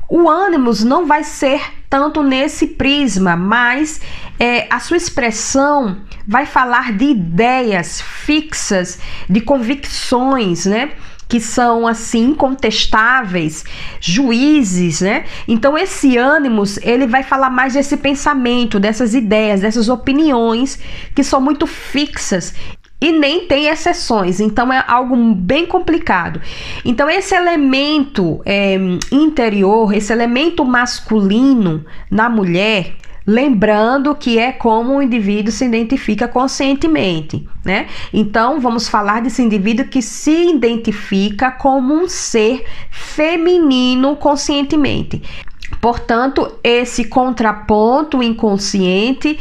o 0.09 0.29
ânimos 0.29 0.83
não 0.83 1.05
vai 1.05 1.23
ser 1.23 1.61
tanto 1.89 2.21
nesse 2.21 2.67
prisma, 2.67 3.35
mas 3.35 4.01
é, 4.39 4.67
a 4.69 4.79
sua 4.79 4.97
expressão 4.97 5.97
vai 6.27 6.45
falar 6.45 6.93
de 6.93 7.05
ideias 7.05 8.01
fixas, 8.01 8.99
de 9.29 9.41
convicções, 9.41 10.65
né? 10.65 10.91
Que 11.27 11.39
são 11.39 11.87
assim 11.87 12.33
contestáveis, 12.33 13.63
juízes, 13.99 15.01
né? 15.01 15.25
Então 15.47 15.77
esse 15.77 16.17
ânimos, 16.17 16.77
ele 16.77 17.07
vai 17.07 17.23
falar 17.23 17.49
mais 17.49 17.73
desse 17.73 17.97
pensamento, 17.97 18.79
dessas 18.79 19.13
ideias, 19.13 19.61
dessas 19.61 19.89
opiniões 19.89 20.79
que 21.13 21.23
são 21.23 21.41
muito 21.41 21.65
fixas 21.65 22.53
e 23.01 23.11
nem 23.11 23.45
tem 23.45 23.67
exceções, 23.67 24.39
então 24.39 24.71
é 24.71 24.83
algo 24.87 25.15
bem 25.35 25.65
complicado. 25.65 26.41
Então, 26.83 27.09
esse 27.09 27.35
elemento 27.35 28.41
é, 28.45 28.75
interior, 29.11 29.93
esse 29.93 30.11
elemento 30.13 30.63
masculino 30.63 31.85
na 32.09 32.29
mulher, 32.29 32.95
Lembrando 33.27 34.13
que 34.13 34.37
é 34.37 34.51
como 34.51 34.97
o 34.97 35.01
indivíduo 35.01 35.51
se 35.51 35.65
identifica 35.65 36.27
conscientemente, 36.27 37.47
né? 37.63 37.87
Então, 38.13 38.59
vamos 38.59 38.87
falar 38.87 39.21
desse 39.21 39.41
indivíduo 39.41 39.87
que 39.87 40.01
se 40.01 40.51
identifica 40.51 41.49
como 41.49 41.93
um 41.93 42.07
ser 42.07 42.63
feminino 42.91 44.15
conscientemente. 44.15 45.23
Portanto, 45.81 46.59
esse 46.63 47.05
contraponto 47.05 48.21
inconsciente 48.21 49.39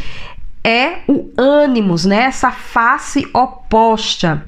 é 0.62 1.00
o 1.06 1.30
ânimos, 1.36 2.06
né? 2.06 2.24
Essa 2.24 2.50
face 2.50 3.28
oposta. 3.34 4.46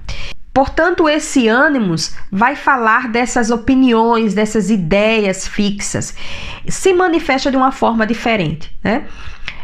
Portanto, 0.56 1.06
esse 1.06 1.48
ânimos 1.48 2.14
vai 2.32 2.56
falar 2.56 3.08
dessas 3.08 3.50
opiniões, 3.50 4.32
dessas 4.32 4.70
ideias 4.70 5.46
fixas, 5.46 6.16
se 6.66 6.94
manifesta 6.94 7.50
de 7.50 7.58
uma 7.58 7.70
forma 7.70 8.06
diferente, 8.06 8.74
né? 8.82 9.06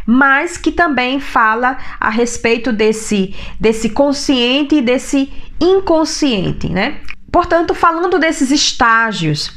Mas 0.05 0.59
que 0.59 0.71
também 0.71 1.19
fala 1.19 1.79
a 1.99 2.11
respeito 2.11 2.75
desse, 2.75 3.35
desse 3.59 3.89
consciente 3.89 4.75
e 4.75 4.83
desse 4.83 5.33
inconsciente, 5.59 6.69
né? 6.69 7.01
Portanto, 7.33 7.75
falando 7.75 8.19
desses 8.19 8.51
estágios 8.51 9.51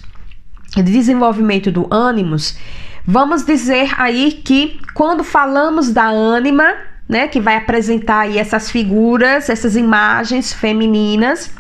de 0.74 0.84
desenvolvimento 0.84 1.70
do 1.70 1.86
ânimos, 1.94 2.58
vamos 3.06 3.44
dizer 3.44 3.94
aí 3.98 4.32
que 4.32 4.80
quando 4.94 5.22
falamos 5.22 5.92
da 5.92 6.08
ânima, 6.08 6.75
né, 7.08 7.28
que 7.28 7.40
vai 7.40 7.56
apresentar 7.56 8.22
aí 8.22 8.38
essas 8.38 8.70
figuras, 8.70 9.50
essas 9.50 9.76
imagens 9.76 10.52
femininas. 10.52 11.52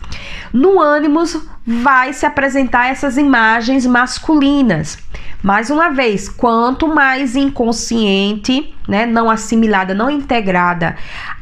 No 0.51 0.81
ânimos 0.81 1.37
vai 1.65 2.13
se 2.13 2.25
apresentar 2.25 2.87
essas 2.87 3.17
imagens 3.17 3.85
masculinas. 3.85 4.97
Mais 5.43 5.69
uma 5.69 5.89
vez, 5.89 6.27
quanto 6.27 6.87
mais 6.87 7.35
inconsciente, 7.35 8.73
né, 8.87 9.05
não 9.05 9.29
assimilada, 9.29 9.93
não 9.93 10.09
integrada 10.09 10.95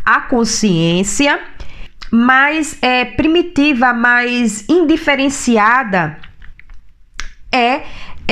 à 0.05 0.19
consciência, 0.19 1.39
mais 2.11 2.77
é, 2.81 3.05
primitiva, 3.05 3.93
mais 3.93 4.67
indiferenciada 4.67 6.17
é 7.53 7.83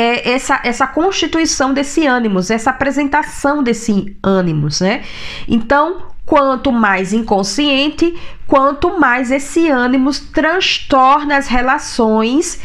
é 0.02 0.32
essa, 0.32 0.60
essa 0.64 0.88
constituição 0.88 1.74
desse 1.74 2.08
ânimos, 2.08 2.50
essa 2.50 2.72
apresentação 2.72 3.62
desse 3.62 4.18
ânimos, 4.24 4.82
né? 4.82 5.04
Então, 5.48 6.04
quanto 6.26 6.72
mais 6.72 7.14
inconsciente, 7.14 8.18
quanto 8.48 9.00
mais 9.00 9.30
esse 9.30 9.70
ânimos 9.70 10.20
transtorna 10.20 11.38
as 11.38 11.48
relações, 11.48 12.60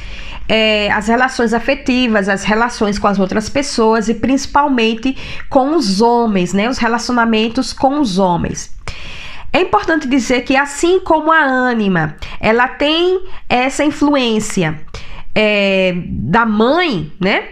é, 0.49 0.91
as 0.91 1.09
relações 1.09 1.53
afetivas, 1.53 2.29
as 2.29 2.43
relações 2.43 2.99
com 2.99 3.07
as 3.07 3.19
outras 3.19 3.51
pessoas 3.51 4.09
e 4.09 4.15
principalmente 4.15 5.15
com 5.51 5.77
os 5.77 6.01
homens, 6.01 6.55
né? 6.55 6.71
Os 6.71 6.79
relacionamentos 6.79 7.73
com 7.73 8.01
os 8.01 8.19
homens. 8.19 8.75
É 9.53 9.61
importante 9.61 10.09
dizer 10.09 10.43
que 10.43 10.57
assim 10.57 11.01
como 11.01 11.31
a 11.31 11.43
ânima, 11.43 12.17
ela 12.41 12.69
tem 12.69 13.25
essa 13.49 13.85
influência 13.85 14.81
é, 15.37 15.95
da 16.07 16.47
mãe, 16.47 17.13
né? 17.21 17.45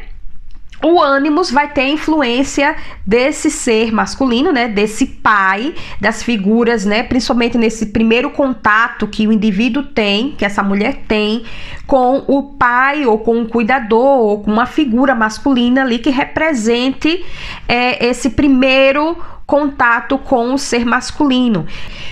o 0.82 1.00
ânimos 1.00 1.50
vai 1.50 1.72
ter 1.72 1.88
influência 1.88 2.76
desse 3.06 3.50
ser 3.50 3.90
masculino, 3.90 4.52
né, 4.52 4.68
desse 4.68 5.06
pai, 5.06 5.74
das 5.98 6.22
figuras, 6.22 6.84
né, 6.84 7.02
principalmente 7.02 7.56
nesse 7.56 7.86
primeiro 7.86 8.30
contato 8.30 9.06
que 9.06 9.26
o 9.26 9.32
indivíduo 9.32 9.82
tem, 9.82 10.32
que 10.32 10.44
essa 10.44 10.62
mulher 10.62 11.04
tem 11.08 11.44
com 11.86 12.22
o 12.26 12.42
pai 12.54 13.06
ou 13.06 13.18
com 13.18 13.38
um 13.38 13.46
cuidador 13.46 14.18
ou 14.18 14.42
com 14.42 14.52
uma 14.52 14.66
figura 14.66 15.14
masculina 15.14 15.82
ali 15.82 15.98
que 15.98 16.10
represente 16.10 17.24
é, 17.66 18.06
esse 18.06 18.30
primeiro 18.30 19.16
contato 19.46 20.18
com 20.18 20.54
o 20.54 20.58
ser 20.58 20.84
masculino. 20.84 21.66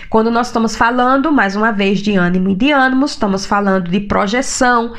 Quando 0.09 0.31
nós 0.31 0.49
estamos 0.49 0.77
falando, 0.77 1.33
mais 1.33 1.57
uma 1.57 1.73
vez, 1.73 2.01
de 2.01 2.15
ânimo 2.17 2.51
e 2.51 2.55
de 2.55 2.71
ânimos, 2.71 3.13
estamos 3.13 3.47
falando 3.47 3.91
de 3.91 4.01
projeção, 4.01 4.93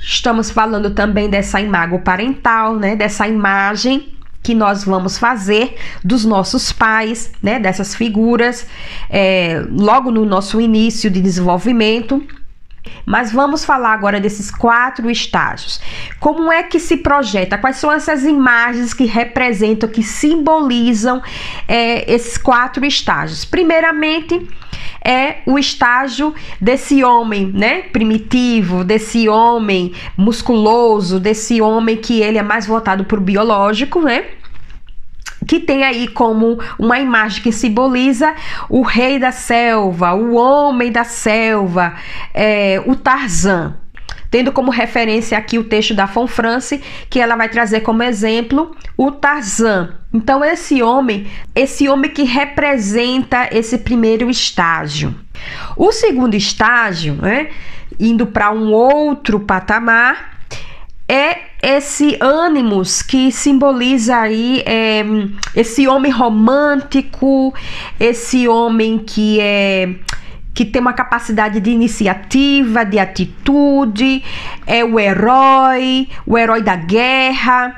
Estamos 0.00 0.50
falando 0.50 0.90
também 0.90 1.28
dessa 1.28 1.60
imago 1.60 2.00
parental, 2.00 2.76
né? 2.76 2.96
Dessa 2.96 3.28
imagem 3.28 4.14
que 4.42 4.54
nós 4.54 4.84
vamos 4.84 5.18
fazer 5.18 5.76
dos 6.02 6.24
nossos 6.24 6.72
pais, 6.72 7.32
né? 7.42 7.58
Dessas 7.60 7.94
figuras, 7.94 8.66
é, 9.08 9.62
logo 9.70 10.10
no 10.10 10.24
nosso 10.24 10.60
início 10.60 11.10
de 11.10 11.20
desenvolvimento. 11.20 12.26
Mas 13.04 13.32
vamos 13.32 13.64
falar 13.64 13.92
agora 13.92 14.20
desses 14.20 14.50
quatro 14.50 15.10
estágios. 15.10 15.80
Como 16.18 16.50
é 16.50 16.62
que 16.62 16.78
se 16.78 16.98
projeta? 16.98 17.58
Quais 17.58 17.76
são 17.76 17.90
essas 17.90 18.24
imagens 18.24 18.94
que 18.94 19.04
representam, 19.04 19.88
que 19.88 20.02
simbolizam 20.02 21.22
é, 21.66 22.12
esses 22.12 22.38
quatro 22.38 22.84
estágios? 22.84 23.44
Primeiramente, 23.44 24.48
é 25.04 25.38
o 25.46 25.58
estágio 25.58 26.34
desse 26.60 27.02
homem, 27.02 27.46
né, 27.46 27.82
primitivo, 27.82 28.84
desse 28.84 29.28
homem 29.28 29.94
musculoso, 30.16 31.18
desse 31.18 31.60
homem 31.60 31.96
que 31.96 32.20
ele 32.20 32.38
é 32.38 32.42
mais 32.42 32.66
voltado 32.66 33.04
para 33.04 33.18
o 33.18 33.22
biológico, 33.22 34.02
né? 34.02 34.26
Que 35.50 35.58
tem 35.58 35.82
aí 35.82 36.06
como 36.06 36.60
uma 36.78 37.00
imagem 37.00 37.42
que 37.42 37.50
simboliza 37.50 38.36
o 38.68 38.82
rei 38.82 39.18
da 39.18 39.32
selva, 39.32 40.14
o 40.14 40.36
homem 40.36 40.92
da 40.92 41.02
selva, 41.02 41.96
é, 42.32 42.80
o 42.86 42.94
Tarzan 42.94 43.74
tendo 44.30 44.52
como 44.52 44.70
referência 44.70 45.36
aqui 45.36 45.58
o 45.58 45.64
texto 45.64 45.92
da 45.92 46.06
Fonfrance, 46.06 46.80
que 47.10 47.18
ela 47.18 47.34
vai 47.34 47.48
trazer 47.48 47.80
como 47.80 48.00
exemplo 48.00 48.76
o 48.96 49.10
Tarzan. 49.10 49.96
Então 50.14 50.44
esse 50.44 50.84
homem, 50.84 51.26
esse 51.52 51.88
homem 51.88 52.12
que 52.12 52.22
representa 52.22 53.48
esse 53.50 53.78
primeiro 53.78 54.30
estágio. 54.30 55.12
O 55.76 55.90
segundo 55.90 56.36
estágio, 56.36 57.14
né, 57.14 57.48
indo 57.98 58.24
para 58.24 58.52
um 58.52 58.70
outro 58.70 59.40
patamar, 59.40 60.39
é 61.10 61.38
esse 61.60 62.16
ânimos 62.20 63.02
que 63.02 63.32
simboliza 63.32 64.16
aí 64.16 64.62
é, 64.64 65.04
esse 65.56 65.88
homem 65.88 66.12
romântico, 66.12 67.52
esse 67.98 68.46
homem 68.46 68.96
que 68.96 69.40
é 69.40 69.96
que 70.54 70.64
tem 70.64 70.80
uma 70.80 70.92
capacidade 70.92 71.58
de 71.58 71.70
iniciativa, 71.70 72.84
de 72.84 72.98
atitude, 72.98 74.22
é 74.66 74.84
o 74.84 75.00
herói, 75.00 76.08
o 76.26 76.36
herói 76.38 76.62
da 76.62 76.76
guerra 76.76 77.74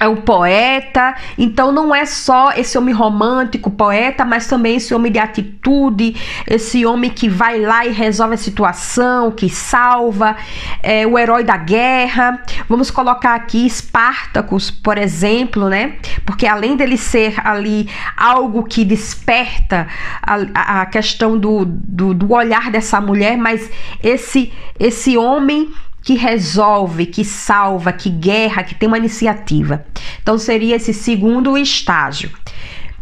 é 0.00 0.08
o 0.08 0.16
poeta, 0.16 1.14
então 1.36 1.70
não 1.70 1.94
é 1.94 2.06
só 2.06 2.52
esse 2.52 2.78
homem 2.78 2.94
romântico, 2.94 3.70
poeta, 3.70 4.24
mas 4.24 4.46
também 4.46 4.76
esse 4.76 4.94
homem 4.94 5.12
de 5.12 5.18
atitude, 5.18 6.16
esse 6.46 6.86
homem 6.86 7.10
que 7.10 7.28
vai 7.28 7.60
lá 7.60 7.84
e 7.84 7.92
resolve 7.92 8.34
a 8.34 8.38
situação, 8.38 9.30
que 9.30 9.50
salva, 9.50 10.36
é 10.82 11.06
o 11.06 11.18
herói 11.18 11.44
da 11.44 11.58
guerra. 11.58 12.42
Vamos 12.66 12.90
colocar 12.90 13.34
aqui 13.34 13.66
Espartacus, 13.66 14.70
por 14.70 14.96
exemplo, 14.96 15.68
né? 15.68 15.96
Porque 16.24 16.46
além 16.46 16.76
dele 16.76 16.96
ser 16.96 17.34
ali 17.46 17.86
algo 18.16 18.62
que 18.62 18.86
desperta 18.86 19.86
a, 20.22 20.80
a 20.80 20.86
questão 20.86 21.38
do, 21.38 21.66
do, 21.66 22.14
do 22.14 22.32
olhar 22.32 22.70
dessa 22.70 23.02
mulher, 23.02 23.36
mas 23.36 23.70
esse, 24.02 24.50
esse 24.78 25.18
homem 25.18 25.70
que 26.02 26.14
resolve, 26.14 27.06
que 27.06 27.24
salva, 27.24 27.92
que 27.92 28.08
guerra, 28.08 28.62
que 28.62 28.74
tem 28.74 28.86
uma 28.86 28.98
iniciativa. 28.98 29.84
Então 30.22 30.38
seria 30.38 30.76
esse 30.76 30.94
segundo 30.94 31.56
estágio. 31.56 32.30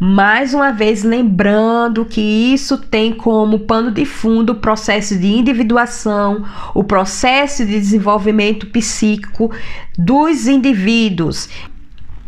Mais 0.00 0.54
uma 0.54 0.70
vez, 0.70 1.02
lembrando 1.02 2.04
que 2.04 2.20
isso 2.20 2.78
tem 2.78 3.12
como 3.12 3.60
pano 3.60 3.90
de 3.90 4.04
fundo 4.04 4.52
o 4.52 4.56
processo 4.56 5.18
de 5.18 5.26
individuação, 5.26 6.44
o 6.72 6.84
processo 6.84 7.66
de 7.66 7.72
desenvolvimento 7.72 8.66
psíquico 8.68 9.50
dos 9.98 10.46
indivíduos. 10.46 11.48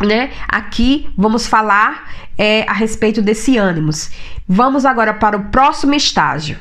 Né? 0.04 0.30
Aqui 0.48 1.09
vamos 1.16 1.46
falar 1.46 2.11
é, 2.37 2.68
a 2.68 2.72
respeito 2.72 3.22
desse 3.22 3.56
ânimos. 3.56 4.11
Vamos 4.48 4.85
agora 4.85 5.14
para 5.14 5.37
o 5.37 5.44
próximo 5.50 5.94
estágio. 5.94 6.59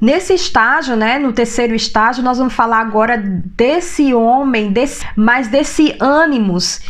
Nesse 0.00 0.32
estágio, 0.32 0.94
né, 0.94 1.18
no 1.18 1.32
terceiro 1.32 1.74
estágio, 1.74 2.22
nós 2.22 2.38
vamos 2.38 2.54
falar 2.54 2.80
agora 2.80 3.16
desse 3.18 4.14
homem, 4.14 4.70
desse, 4.70 5.04
mas 5.16 5.48
desse 5.48 5.96
ânimos 6.00 6.80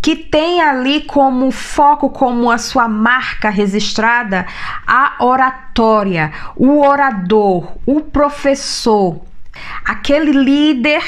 que 0.00 0.16
tem 0.16 0.60
ali 0.60 1.02
como 1.02 1.50
foco, 1.50 2.10
como 2.10 2.50
a 2.50 2.58
sua 2.58 2.86
marca 2.86 3.48
registrada, 3.48 4.46
a 4.86 5.16
oratória, 5.20 6.30
o 6.56 6.80
orador, 6.86 7.72
o 7.86 8.00
professor, 8.00 9.20
aquele 9.82 10.32
líder 10.32 11.02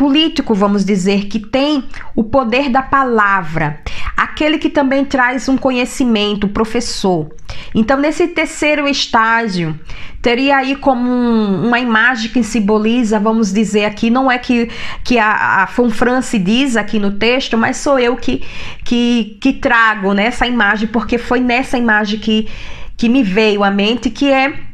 político, 0.00 0.54
vamos 0.54 0.82
dizer, 0.82 1.26
que 1.26 1.38
tem 1.38 1.84
o 2.16 2.24
poder 2.24 2.70
da 2.70 2.80
palavra, 2.80 3.80
aquele 4.16 4.56
que 4.56 4.70
também 4.70 5.04
traz 5.04 5.46
um 5.46 5.58
conhecimento, 5.58 6.46
o 6.46 6.48
professor. 6.48 7.28
Então, 7.74 8.00
nesse 8.00 8.28
terceiro 8.28 8.88
estágio, 8.88 9.78
teria 10.22 10.56
aí 10.56 10.74
como 10.74 11.06
um, 11.06 11.66
uma 11.66 11.78
imagem 11.78 12.30
que 12.30 12.42
simboliza, 12.42 13.20
vamos 13.20 13.52
dizer 13.52 13.84
aqui, 13.84 14.08
não 14.08 14.30
é 14.30 14.38
que, 14.38 14.70
que 15.04 15.18
a, 15.18 15.64
a 15.64 15.66
Fonfrance 15.66 16.38
diz 16.38 16.78
aqui 16.78 16.98
no 16.98 17.18
texto, 17.18 17.58
mas 17.58 17.76
sou 17.76 17.98
eu 17.98 18.16
que, 18.16 18.42
que, 18.82 19.36
que 19.38 19.52
trago 19.52 20.14
nessa 20.14 20.46
né, 20.46 20.50
imagem, 20.50 20.88
porque 20.88 21.18
foi 21.18 21.40
nessa 21.40 21.76
imagem 21.76 22.18
que, 22.18 22.48
que 22.96 23.06
me 23.06 23.22
veio 23.22 23.62
à 23.62 23.70
mente, 23.70 24.08
que 24.08 24.32
é 24.32 24.69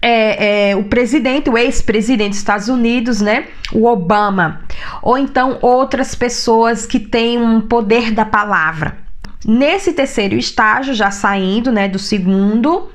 é, 0.00 0.70
é, 0.70 0.76
o 0.76 0.84
presidente, 0.84 1.50
o 1.50 1.58
ex-presidente 1.58 2.30
dos 2.30 2.38
Estados 2.38 2.68
Unidos, 2.68 3.20
né? 3.20 3.46
O 3.72 3.86
Obama. 3.86 4.62
Ou 5.02 5.18
então 5.18 5.58
outras 5.60 6.14
pessoas 6.14 6.86
que 6.86 7.00
têm 7.00 7.38
um 7.38 7.60
poder 7.60 8.12
da 8.12 8.24
palavra. 8.24 8.98
Nesse 9.44 9.92
terceiro 9.92 10.34
estágio, 10.36 10.94
já 10.94 11.10
saindo 11.10 11.70
né, 11.70 11.88
do 11.88 11.98
segundo, 11.98 12.90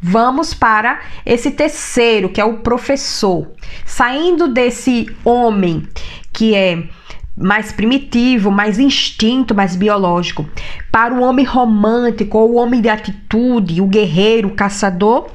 vamos 0.00 0.54
para 0.54 1.00
esse 1.24 1.50
terceiro, 1.50 2.28
que 2.28 2.40
é 2.40 2.44
o 2.44 2.58
professor. 2.58 3.50
Saindo 3.84 4.48
desse 4.48 5.06
homem 5.24 5.86
que 6.32 6.54
é 6.54 6.82
mais 7.36 7.70
primitivo, 7.70 8.50
mais 8.50 8.78
instinto, 8.78 9.54
mais 9.54 9.76
biológico, 9.76 10.48
para 10.90 11.12
o 11.12 11.20
homem 11.20 11.44
romântico 11.44 12.38
ou 12.38 12.52
o 12.52 12.56
homem 12.56 12.80
de 12.80 12.88
atitude, 12.88 13.82
o 13.82 13.86
guerreiro, 13.86 14.48
o 14.48 14.54
caçador, 14.54 15.28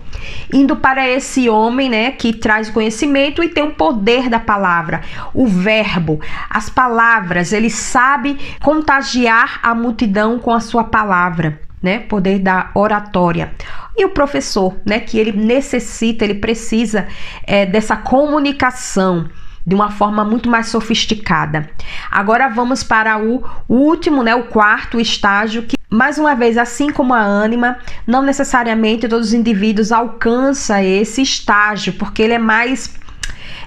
indo 0.51 0.75
para 0.75 1.07
esse 1.07 1.47
homem, 1.47 1.89
né, 1.89 2.11
que 2.11 2.33
traz 2.33 2.69
conhecimento 2.69 3.43
e 3.43 3.49
tem 3.49 3.63
o 3.63 3.75
poder 3.75 4.29
da 4.29 4.39
palavra, 4.39 5.01
o 5.33 5.45
verbo, 5.45 6.19
as 6.49 6.69
palavras, 6.69 7.53
ele 7.53 7.69
sabe 7.69 8.37
contagiar 8.63 9.59
a 9.61 9.75
multidão 9.75 10.39
com 10.39 10.51
a 10.51 10.59
sua 10.59 10.83
palavra. 10.83 11.59
Né, 11.83 11.97
poder 11.97 12.37
da 12.37 12.69
oratória. 12.75 13.55
E 13.97 14.05
o 14.05 14.09
professor, 14.09 14.77
né, 14.85 14.99
que 14.99 15.17
ele 15.17 15.31
necessita, 15.31 16.23
ele 16.23 16.35
precisa 16.35 17.07
é, 17.43 17.65
dessa 17.65 17.95
comunicação, 17.95 19.27
de 19.65 19.75
uma 19.75 19.91
forma 19.91 20.23
muito 20.23 20.49
mais 20.49 20.67
sofisticada. 20.67 21.69
Agora 22.09 22.47
vamos 22.49 22.83
para 22.83 23.17
o 23.17 23.43
último, 23.67 24.23
né, 24.23 24.35
o 24.35 24.43
quarto 24.43 24.99
estágio 24.99 25.63
que 25.63 25.75
mais 25.89 26.17
uma 26.17 26.33
vez, 26.33 26.57
assim 26.57 26.89
como 26.89 27.13
a 27.13 27.19
ânima, 27.19 27.77
não 28.07 28.21
necessariamente 28.21 29.09
todos 29.09 29.27
os 29.27 29.33
indivíduos 29.33 29.91
alcançam 29.91 30.79
esse 30.79 31.21
estágio, 31.21 31.93
porque 31.93 32.21
ele 32.21 32.33
é 32.33 32.39
mais 32.39 32.95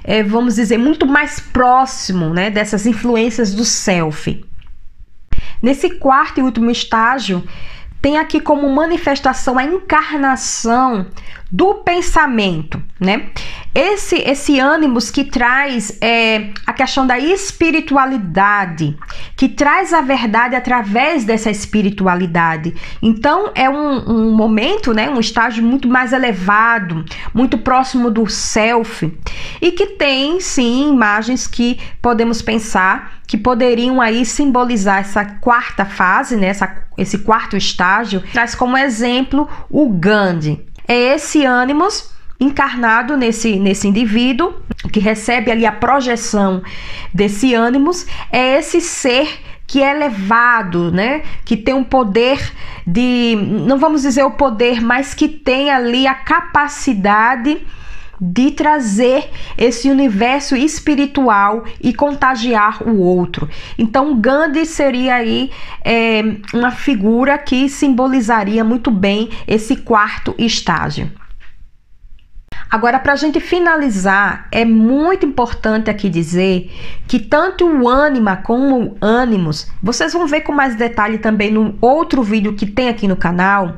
é, 0.03 0.23
vamos 0.23 0.57
dizer, 0.57 0.79
muito 0.79 1.07
mais 1.07 1.41
próximo 1.41 2.29
né, 2.29 2.51
dessas 2.51 2.87
influências 2.87 3.55
do 3.55 3.65
self. 3.65 4.45
Nesse 5.63 5.91
quarto 5.99 6.41
e 6.41 6.43
último 6.43 6.71
estágio, 6.71 7.43
tem 8.03 8.19
aqui 8.19 8.39
como 8.39 8.69
manifestação 8.69 9.59
a 9.59 9.65
encarnação 9.65 11.07
do 11.55 11.75
pensamento, 11.75 12.83
né? 12.99 13.29
Esse 13.73 14.17
esse 14.17 14.59
ânimos 14.59 15.09
que 15.09 15.23
traz 15.23 15.97
é, 16.01 16.51
a 16.67 16.73
questão 16.73 17.07
da 17.07 17.17
espiritualidade, 17.17 18.99
que 19.37 19.49
traz 19.49 19.93
a 19.93 20.01
verdade 20.01 20.57
através 20.57 21.23
dessa 21.23 21.53
espiritualidade. 21.53 22.75
Então 23.01 23.53
é 23.55 23.71
um, 23.71 23.99
um 23.99 24.37
momento, 24.37 24.93
né, 24.93 25.09
um 25.09 25.21
estágio 25.21 25.63
muito 25.63 25.87
mais 25.87 26.13
elevado, 26.13 27.05
muito 27.33 27.57
próximo 27.57 28.11
do 28.11 28.29
self 28.29 29.17
e 29.63 29.71
que 29.71 29.87
tem 29.87 30.41
sim 30.41 30.93
imagens 30.93 31.47
que 31.47 31.79
podemos 32.03 32.43
pensar 32.43 33.21
que 33.29 33.39
poderiam 33.39 34.01
aí 34.01 34.27
simbolizar 34.27 34.99
essa 34.99 35.25
quarta 35.25 35.85
fase, 35.85 36.35
né, 36.35 36.49
essa, 36.49 36.85
esse 36.99 37.19
quarto 37.19 37.57
estágio. 37.57 38.25
Traz 38.33 38.57
como 38.57 38.77
exemplo 38.77 39.49
o 39.71 39.89
Gandhi 39.89 40.74
é 40.87 41.15
esse 41.15 41.45
ânimos 41.45 42.13
encarnado 42.39 43.17
nesse, 43.17 43.59
nesse 43.59 43.89
indivíduo, 43.89 44.55
que 44.93 45.01
recebe 45.01 45.51
ali 45.51 45.65
a 45.65 45.73
projeção 45.73 46.63
desse 47.13 47.55
ânimos, 47.55 48.07
é 48.31 48.59
esse 48.59 48.81
ser 48.81 49.41
que 49.67 49.83
é 49.83 49.91
elevado, 49.95 50.93
né? 50.93 51.23
Que 51.45 51.57
tem 51.57 51.75
um 51.75 51.85
poder 51.85 52.53
de, 52.87 53.35
não 53.67 53.79
vamos 53.79 54.03
dizer 54.03 54.25
o 54.25 54.33
poder, 54.33 54.83
mas 54.83 55.15
que 55.15 55.29
tem 55.29 55.71
ali 55.71 56.07
a 56.07 56.15
capacidade 56.15 57.61
de 58.21 58.51
trazer 58.51 59.31
esse 59.57 59.91
universo 59.91 60.57
espiritual 60.57 61.65
e 61.81 61.93
contagiar 61.93 62.87
o 62.87 62.99
outro. 62.99 63.49
Então, 63.79 64.19
Gandhi 64.21 64.67
seria 64.67 65.17
aí 65.17 65.51
é, 65.85 66.23
uma 66.53 66.71
figura 66.71 67.37
que 67.39 67.69
simbolizaria 67.69 68.65
muito 68.65 68.91
bem 68.91 69.31
esse 69.47 69.77
quarto 69.77 70.35
estágio. 70.39 71.11
Agora, 72.71 72.99
para 72.99 73.13
a 73.13 73.17
gente 73.17 73.39
finalizar, 73.39 74.49
é 74.51 74.65
muito 74.65 75.25
importante 75.25 75.91
aqui 75.91 76.09
dizer 76.09 76.73
que 77.07 77.21
tanto 77.21 77.65
o 77.65 77.89
ânima 77.89 78.37
como 78.39 78.83
o 78.83 78.97
ânimos, 79.01 79.71
vocês 79.81 80.13
vão 80.13 80.27
ver 80.27 80.41
com 80.41 80.53
mais 80.53 80.75
detalhe 80.75 81.19
também 81.19 81.53
no 81.53 81.77
outro 81.81 82.23
vídeo 82.23 82.55
que 82.55 82.67
tem 82.67 82.89
aqui 82.89 83.07
no 83.07 83.17
canal, 83.17 83.77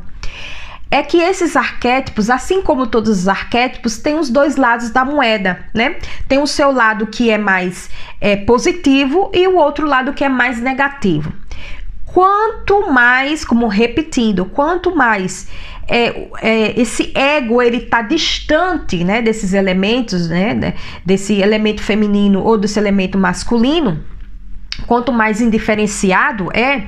é 0.90 1.02
que 1.02 1.18
esses 1.18 1.56
arquétipos, 1.56 2.30
assim 2.30 2.62
como 2.62 2.86
todos 2.86 3.10
os 3.20 3.28
arquétipos, 3.28 3.98
têm 3.98 4.18
os 4.18 4.30
dois 4.30 4.56
lados 4.56 4.90
da 4.90 5.04
moeda, 5.04 5.64
né? 5.74 5.96
Tem 6.28 6.38
o 6.38 6.46
seu 6.46 6.70
lado 6.70 7.06
que 7.06 7.30
é 7.30 7.38
mais 7.38 7.90
é, 8.20 8.36
positivo 8.36 9.30
e 9.34 9.46
o 9.48 9.56
outro 9.56 9.86
lado 9.86 10.12
que 10.12 10.24
é 10.24 10.28
mais 10.28 10.60
negativo. 10.60 11.32
Quanto 12.04 12.90
mais, 12.90 13.44
como 13.44 13.66
repetindo, 13.66 14.44
quanto 14.46 14.94
mais 14.94 15.48
é, 15.88 16.28
é, 16.40 16.80
esse 16.80 17.12
ego 17.16 17.62
ele 17.62 17.78
está 17.78 18.02
distante, 18.02 19.04
né, 19.04 19.22
desses 19.22 19.52
elementos, 19.52 20.28
né, 20.28 20.74
desse 21.04 21.34
elemento 21.34 21.82
feminino 21.82 22.42
ou 22.42 22.58
desse 22.58 22.78
elemento 22.78 23.16
masculino, 23.16 24.02
quanto 24.86 25.12
mais 25.12 25.40
indiferenciado 25.40 26.48
é, 26.52 26.84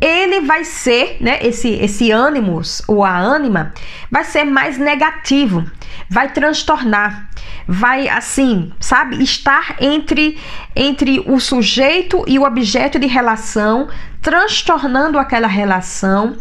ele 0.00 0.40
vai 0.40 0.64
ser, 0.64 1.18
né, 1.20 1.38
esse, 1.42 1.68
esse 1.68 2.10
ânimos 2.10 2.82
ou 2.88 3.04
a 3.04 3.18
ânima, 3.18 3.74
vai 4.10 4.24
ser 4.24 4.44
mais 4.44 4.78
negativo, 4.78 5.64
vai 6.08 6.32
transtornar, 6.32 7.28
vai 7.68 8.08
assim, 8.08 8.72
sabe, 8.80 9.22
estar 9.22 9.76
entre, 9.78 10.38
entre 10.74 11.22
o 11.26 11.38
sujeito 11.38 12.24
e 12.26 12.38
o 12.38 12.44
objeto 12.44 12.98
de 12.98 13.06
relação, 13.06 13.88
transtornando 14.22 15.18
aquela 15.18 15.46
relação, 15.46 16.36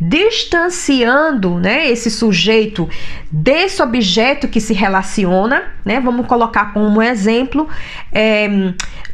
distanciando, 0.00 1.58
né, 1.58 1.90
esse 1.90 2.10
sujeito 2.10 2.88
desse 3.30 3.82
objeto 3.82 4.48
que 4.48 4.60
se 4.60 4.72
relaciona, 4.72 5.64
né, 5.84 6.00
vamos 6.00 6.26
colocar 6.26 6.72
como 6.72 7.02
exemplo, 7.02 7.68
é, 8.10 8.48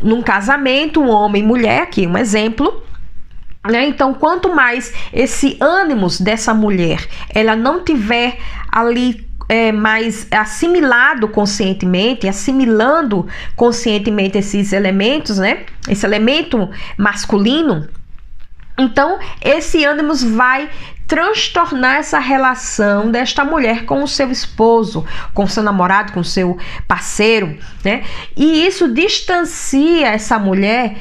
num 0.01 0.23
casamento, 0.23 1.03
um 1.03 1.11
homem 1.11 1.43
e 1.43 1.47
mulher, 1.47 1.83
aqui 1.83 2.07
um 2.07 2.17
exemplo? 2.17 2.88
Então, 3.65 4.15
quanto 4.15 4.55
mais 4.55 4.93
esse 5.13 5.57
ânimo 5.61 6.07
dessa 6.21 6.55
mulher 6.55 7.07
ela 7.35 7.55
não 7.57 7.85
tiver 7.85 8.39
ali 8.71 9.29
é, 9.49 9.73
mais 9.73 10.27
assimilado 10.31 11.29
conscientemente, 11.29 12.29
assimilando 12.29 13.27
conscientemente 13.57 14.39
esses 14.39 14.73
elementos, 14.73 15.39
né? 15.39 15.65
Esse 15.89 16.05
elemento 16.05 16.71
masculino, 16.97 17.89
então 18.79 19.19
esse 19.43 19.85
ânimo 19.85 20.15
vai 20.15 20.71
transtornar 21.07 21.97
essa 21.97 22.19
relação 22.19 23.11
desta 23.11 23.43
mulher 23.43 23.87
com 23.87 24.03
o 24.03 24.09
seu 24.09 24.31
esposo, 24.31 25.07
com 25.33 25.47
seu 25.47 25.63
namorado, 25.63 26.13
com 26.13 26.23
seu 26.23 26.59
parceiro, 26.87 27.59
né? 27.83 28.05
E 28.37 28.67
isso 28.67 28.93
distancia 28.93 30.09
essa 30.09 30.39
mulher 30.39 30.97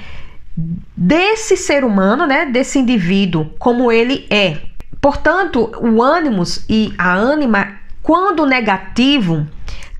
desse 0.96 1.56
ser 1.56 1.84
humano, 1.84 2.26
né, 2.26 2.46
desse 2.46 2.80
indivíduo, 2.80 3.52
como 3.60 3.92
ele 3.92 4.26
é. 4.30 4.58
Portanto, 5.00 5.72
o 5.80 6.02
ânimos 6.02 6.66
e 6.68 6.92
a 6.98 7.14
ânima, 7.14 7.76
quando 8.02 8.46
negativo, 8.46 9.46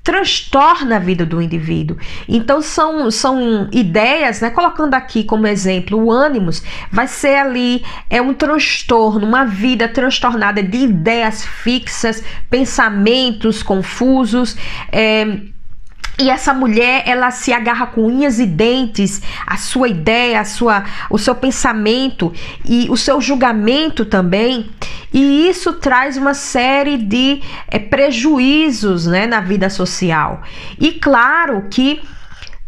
transtorna 0.02 0.96
a 0.96 0.98
vida 0.98 1.26
do 1.26 1.40
indivíduo. 1.42 1.98
Então 2.26 2.62
são, 2.62 3.10
são 3.10 3.68
ideias, 3.70 4.40
né? 4.40 4.48
Colocando 4.48 4.94
aqui 4.94 5.22
como 5.22 5.46
exemplo, 5.46 6.02
o 6.02 6.10
ânimos 6.10 6.62
vai 6.90 7.06
ser 7.06 7.34
ali 7.34 7.84
é 8.08 8.20
um 8.20 8.32
transtorno, 8.32 9.26
uma 9.26 9.44
vida 9.44 9.86
transtornada 9.86 10.62
de 10.62 10.78
ideias 10.78 11.44
fixas, 11.44 12.24
pensamentos 12.48 13.62
confusos, 13.62 14.56
é, 14.90 15.40
e 16.18 16.28
essa 16.28 16.52
mulher, 16.52 17.04
ela 17.06 17.30
se 17.30 17.52
agarra 17.52 17.86
com 17.86 18.06
unhas 18.06 18.40
e 18.40 18.46
dentes 18.46 19.22
a 19.46 19.56
sua 19.56 19.88
ideia, 19.88 20.40
a 20.40 20.44
sua, 20.44 20.84
o 21.08 21.16
seu 21.16 21.34
pensamento 21.34 22.32
e 22.64 22.88
o 22.90 22.96
seu 22.96 23.20
julgamento 23.20 24.04
também. 24.04 24.68
E 25.12 25.48
isso 25.48 25.74
traz 25.74 26.16
uma 26.16 26.34
série 26.34 26.98
de 26.98 27.40
é, 27.68 27.78
prejuízos 27.78 29.06
né, 29.06 29.28
na 29.28 29.40
vida 29.40 29.70
social. 29.70 30.42
E 30.78 30.92
claro 30.92 31.66
que 31.70 32.02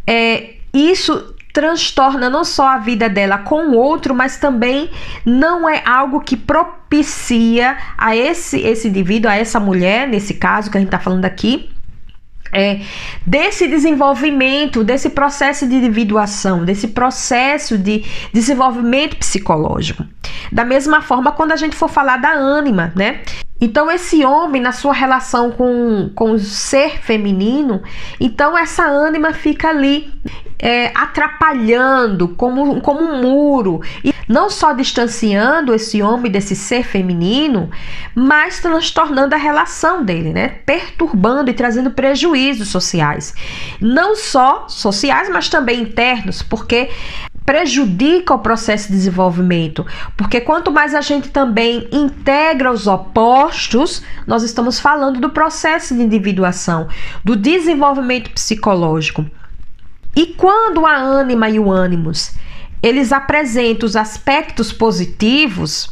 é, 0.07 0.55
isso 0.73 1.35
transtorna 1.53 2.31
não 2.31 2.45
só 2.45 2.69
a 2.69 2.79
vida 2.79 3.09
dela 3.09 3.39
com 3.39 3.71
o 3.71 3.77
outro, 3.77 4.15
mas 4.15 4.37
também 4.37 4.89
não 5.27 5.69
é 5.69 5.83
algo 5.85 6.21
que 6.21 6.37
propicia 6.37 7.77
a 7.99 8.15
esse, 8.15 8.61
esse 8.61 8.87
indivíduo, 8.87 9.29
a 9.29 9.35
essa 9.35 9.59
mulher, 9.59 10.07
nesse 10.07 10.35
caso 10.35 10.71
que 10.71 10.77
a 10.77 10.81
gente 10.81 10.87
está 10.87 11.01
falando 11.01 11.25
aqui, 11.25 11.69
é, 12.53 12.81
desse 13.27 13.67
desenvolvimento, 13.67 14.83
desse 14.85 15.11
processo 15.11 15.67
de 15.67 15.75
individuação, 15.75 16.65
desse 16.65 16.89
processo 16.89 17.79
de 17.79 18.05
desenvolvimento 18.33 19.17
psicológico. 19.17 20.05
Da 20.51 20.65
mesma 20.65 21.01
forma, 21.01 21.33
quando 21.33 21.53
a 21.53 21.57
gente 21.57 21.77
for 21.77 21.89
falar 21.89 22.17
da 22.17 22.33
ânima, 22.33 22.93
né? 22.97 23.21
Então, 23.61 23.91
esse 23.91 24.25
homem, 24.25 24.63
na 24.63 24.73
sua 24.73 24.93
relação 24.93 25.51
com, 25.51 26.11
com 26.15 26.33
o 26.33 26.39
ser 26.39 26.99
feminino, 27.01 27.83
então 28.19 28.57
essa 28.57 28.85
ânima 28.85 29.33
fica 29.33 29.69
ali 29.69 30.11
é, 30.59 30.93
atrapalhando 30.95 32.29
como, 32.29 32.81
como 32.81 33.01
um 33.01 33.21
muro. 33.21 33.81
E 34.05 34.15
não 34.29 34.49
só 34.49 34.73
distanciando 34.73 35.75
esse 35.75 36.01
homem 36.01 36.31
desse 36.31 36.55
ser 36.55 36.85
feminino, 36.85 37.71
mas 38.15 38.61
transtornando 38.61 39.35
a 39.35 39.39
relação 39.39 40.05
dele, 40.05 40.33
né? 40.33 40.49
Perturbando 40.49 41.51
e 41.51 41.55
trazendo 41.55 41.91
prejuízos 41.91 42.69
sociais. 42.69 43.35
Não 43.81 44.15
só 44.15 44.67
sociais, 44.69 45.29
mas 45.29 45.49
também 45.49 45.81
internos, 45.81 46.43
porque 46.43 46.91
prejudica 47.45 48.35
o 48.35 48.39
processo 48.39 48.89
de 48.89 48.95
desenvolvimento, 48.95 49.85
porque 50.17 50.41
quanto 50.41 50.71
mais 50.71 50.95
a 50.95 51.01
gente 51.01 51.31
também 51.31 51.89
integra 51.91 52.71
os 52.71 52.87
opostos, 52.87 54.03
nós 54.27 54.43
estamos 54.43 54.79
falando 54.79 55.21
do 55.21 55.31
processo 55.31 55.95
de 55.95 56.03
individuação, 56.03 56.89
do 57.25 57.35
desenvolvimento 57.35 58.31
psicológico. 58.31 59.27
E 60.15 60.27
quando 60.27 60.87
a 60.87 60.97
ânima 60.97 61.49
e 61.49 61.59
o 61.59 61.71
ânimos, 61.71 62.33
eles 62.83 63.13
apresentam 63.13 63.87
os 63.87 63.97
aspectos 63.97 64.73
positivos, 64.73 65.91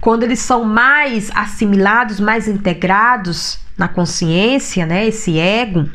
quando 0.00 0.22
eles 0.22 0.38
são 0.38 0.64
mais 0.64 1.30
assimilados, 1.34 2.20
mais 2.20 2.48
integrados 2.48 3.58
na 3.76 3.88
consciência, 3.88 4.86
né, 4.86 5.06
esse 5.06 5.38
ego, 5.38 5.88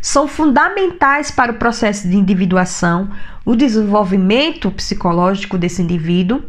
são 0.00 0.28
fundamentais 0.28 1.30
para 1.30 1.52
o 1.52 1.56
processo 1.56 2.08
de 2.08 2.16
individuação, 2.16 3.10
o 3.44 3.56
desenvolvimento 3.56 4.70
psicológico 4.70 5.56
desse 5.56 5.82
indivíduo, 5.82 6.42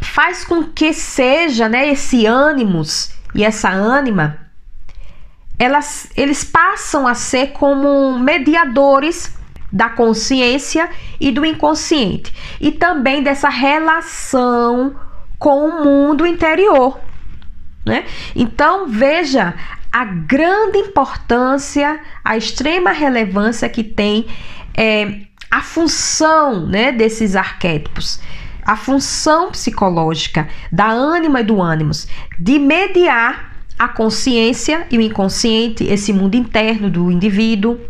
faz 0.00 0.44
com 0.44 0.64
que 0.64 0.92
seja 0.92 1.68
né, 1.68 1.88
esse 1.88 2.26
ânimos 2.26 3.12
e 3.34 3.44
essa 3.44 3.70
ânima, 3.70 4.38
elas, 5.58 6.10
eles 6.16 6.42
passam 6.42 7.06
a 7.06 7.14
ser 7.14 7.48
como 7.52 8.18
mediadores 8.18 9.34
da 9.72 9.88
consciência 9.88 10.88
e 11.20 11.30
do 11.30 11.44
inconsciente, 11.44 12.34
e 12.60 12.72
também 12.72 13.22
dessa 13.22 13.48
relação 13.48 14.96
com 15.38 15.68
o 15.68 15.84
mundo 15.84 16.26
interior. 16.26 16.98
Né? 17.84 18.04
Então, 18.34 18.88
veja 18.88 19.54
a 19.92 20.04
grande 20.04 20.78
importância, 20.78 22.00
a 22.24 22.36
extrema 22.36 22.92
relevância 22.92 23.68
que 23.68 23.82
tem 23.82 24.26
é, 24.74 25.22
a 25.50 25.62
função 25.62 26.66
né, 26.66 26.92
desses 26.92 27.34
arquétipos, 27.34 28.20
a 28.64 28.76
função 28.76 29.50
psicológica 29.50 30.48
da 30.70 30.88
ânima 30.88 31.40
e 31.40 31.44
do 31.44 31.60
ânimos, 31.60 32.06
de 32.38 32.58
mediar 32.58 33.56
a 33.78 33.88
consciência 33.88 34.86
e 34.90 34.98
o 34.98 35.00
inconsciente, 35.00 35.84
esse 35.84 36.12
mundo 36.12 36.36
interno 36.36 36.90
do 36.90 37.10
indivíduo, 37.10 37.80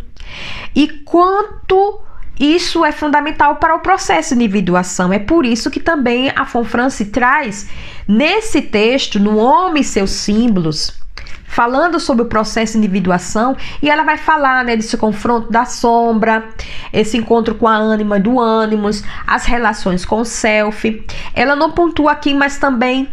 e 0.74 0.88
quanto 1.04 2.00
isso 2.38 2.82
é 2.84 2.92
fundamental 2.92 3.56
para 3.56 3.74
o 3.74 3.80
processo 3.80 4.34
de 4.34 4.42
individuação. 4.42 5.12
É 5.12 5.18
por 5.18 5.44
isso 5.44 5.70
que 5.70 5.80
também 5.80 6.32
a 6.34 6.46
Fonfrance 6.46 7.04
traz 7.06 7.68
nesse 8.08 8.62
texto, 8.62 9.18
no 9.18 9.36
Homem 9.36 9.82
e 9.82 9.84
seus 9.84 10.10
símbolos, 10.10 10.99
falando 11.50 11.98
sobre 11.98 12.22
o 12.22 12.26
processo 12.26 12.74
de 12.74 12.78
individuação 12.78 13.56
e 13.82 13.90
ela 13.90 14.04
vai 14.04 14.16
falar 14.16 14.64
né, 14.64 14.76
desse 14.76 14.96
confronto 14.96 15.50
da 15.50 15.64
sombra, 15.64 16.44
esse 16.92 17.16
encontro 17.16 17.56
com 17.56 17.66
a 17.66 17.74
ânima 17.74 18.20
do 18.20 18.38
ânimos, 18.38 19.02
as 19.26 19.46
relações 19.46 20.04
com 20.04 20.20
o 20.20 20.24
self. 20.24 21.04
Ela 21.34 21.56
não 21.56 21.72
pontua 21.72 22.12
aqui, 22.12 22.32
mas 22.32 22.56
também 22.56 23.08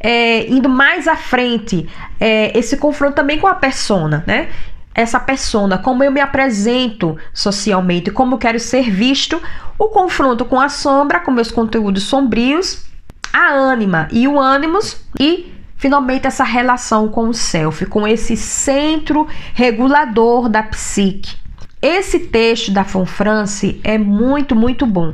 é, 0.00 0.50
indo 0.50 0.70
mais 0.70 1.06
à 1.06 1.16
frente, 1.16 1.86
é, 2.18 2.58
esse 2.58 2.78
confronto 2.78 3.14
também 3.14 3.38
com 3.38 3.46
a 3.46 3.54
persona, 3.54 4.24
né? 4.26 4.48
Essa 4.94 5.20
persona, 5.20 5.76
como 5.76 6.02
eu 6.02 6.10
me 6.10 6.20
apresento 6.20 7.16
socialmente, 7.32 8.10
como 8.10 8.38
quero 8.38 8.58
ser 8.58 8.90
visto, 8.90 9.40
o 9.78 9.88
confronto 9.88 10.46
com 10.46 10.58
a 10.58 10.70
sombra, 10.70 11.20
com 11.20 11.30
meus 11.30 11.50
conteúdos 11.50 12.04
sombrios, 12.04 12.86
a 13.32 13.52
ânima 13.52 14.08
e 14.10 14.26
o 14.26 14.40
ânimos 14.40 15.04
e 15.18 15.52
finalmente 15.82 16.28
essa 16.28 16.44
relação 16.44 17.08
com 17.08 17.28
o 17.28 17.34
self, 17.34 17.86
com 17.86 18.06
esse 18.06 18.36
centro 18.36 19.26
regulador 19.52 20.48
da 20.48 20.62
psique. 20.62 21.34
Esse 21.82 22.20
texto 22.20 22.70
da 22.70 22.84
Fonfrance 22.84 23.80
é 23.82 23.98
muito, 23.98 24.54
muito 24.54 24.86
bom. 24.86 25.12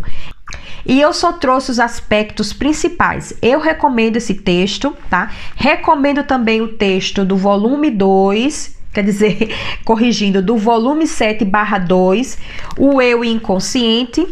E 0.84 1.00
eu 1.00 1.14
só 1.14 1.32
trouxe 1.32 1.70
os 1.70 1.80
aspectos 1.80 2.52
principais. 2.52 3.32
Eu 3.40 3.60
recomendo 3.60 4.16
esse 4.16 4.34
texto, 4.34 4.94
tá? 5.08 5.30
Recomendo 5.56 6.22
também 6.22 6.60
o 6.60 6.76
texto 6.76 7.24
do 7.24 7.34
volume 7.34 7.90
2, 7.90 8.76
quer 8.92 9.04
dizer, 9.04 9.56
corrigindo, 9.86 10.42
do 10.42 10.58
volume 10.58 11.06
7 11.06 11.46
barra 11.46 11.78
2, 11.78 12.38
o 12.76 13.00
eu 13.00 13.24
inconsciente, 13.24 14.26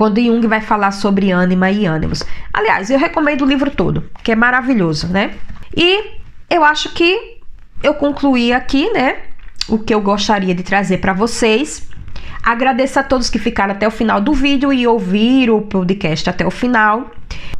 quando 0.00 0.18
Jung 0.18 0.46
vai 0.46 0.62
falar 0.62 0.92
sobre 0.92 1.30
ânima 1.30 1.70
e 1.70 1.84
ânimos. 1.84 2.22
Aliás, 2.54 2.88
eu 2.88 2.98
recomendo 2.98 3.42
o 3.42 3.46
livro 3.46 3.70
todo, 3.70 4.08
que 4.22 4.32
é 4.32 4.34
maravilhoso, 4.34 5.08
né? 5.08 5.34
E 5.76 6.16
eu 6.48 6.64
acho 6.64 6.94
que 6.94 7.38
eu 7.82 7.92
concluí 7.92 8.50
aqui, 8.50 8.90
né? 8.94 9.18
O 9.68 9.78
que 9.78 9.92
eu 9.92 10.00
gostaria 10.00 10.54
de 10.54 10.62
trazer 10.62 11.02
para 11.02 11.12
vocês. 11.12 11.86
Agradeço 12.42 12.98
a 12.98 13.02
todos 13.02 13.28
que 13.28 13.38
ficaram 13.38 13.74
até 13.74 13.86
o 13.86 13.90
final 13.90 14.22
do 14.22 14.32
vídeo 14.32 14.72
e 14.72 14.86
ouviram 14.86 15.58
o 15.58 15.62
podcast 15.66 16.30
até 16.30 16.46
o 16.46 16.50
final. 16.50 17.10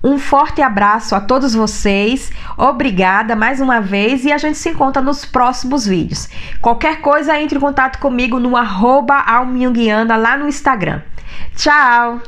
Um 0.02 0.18
forte 0.18 0.62
abraço 0.62 1.14
a 1.14 1.20
todos 1.20 1.52
vocês. 1.52 2.32
Obrigada 2.56 3.36
mais 3.36 3.60
uma 3.60 3.82
vez 3.82 4.24
e 4.24 4.32
a 4.32 4.38
gente 4.38 4.56
se 4.56 4.70
encontra 4.70 5.02
nos 5.02 5.26
próximos 5.26 5.86
vídeos. 5.86 6.26
Qualquer 6.62 7.02
coisa, 7.02 7.38
entre 7.38 7.58
em 7.58 7.60
contato 7.60 7.98
comigo 7.98 8.40
no 8.40 8.56
arroba 8.56 9.22
lá 10.16 10.38
no 10.38 10.48
Instagram. 10.48 11.02
Ciao! 11.54 12.20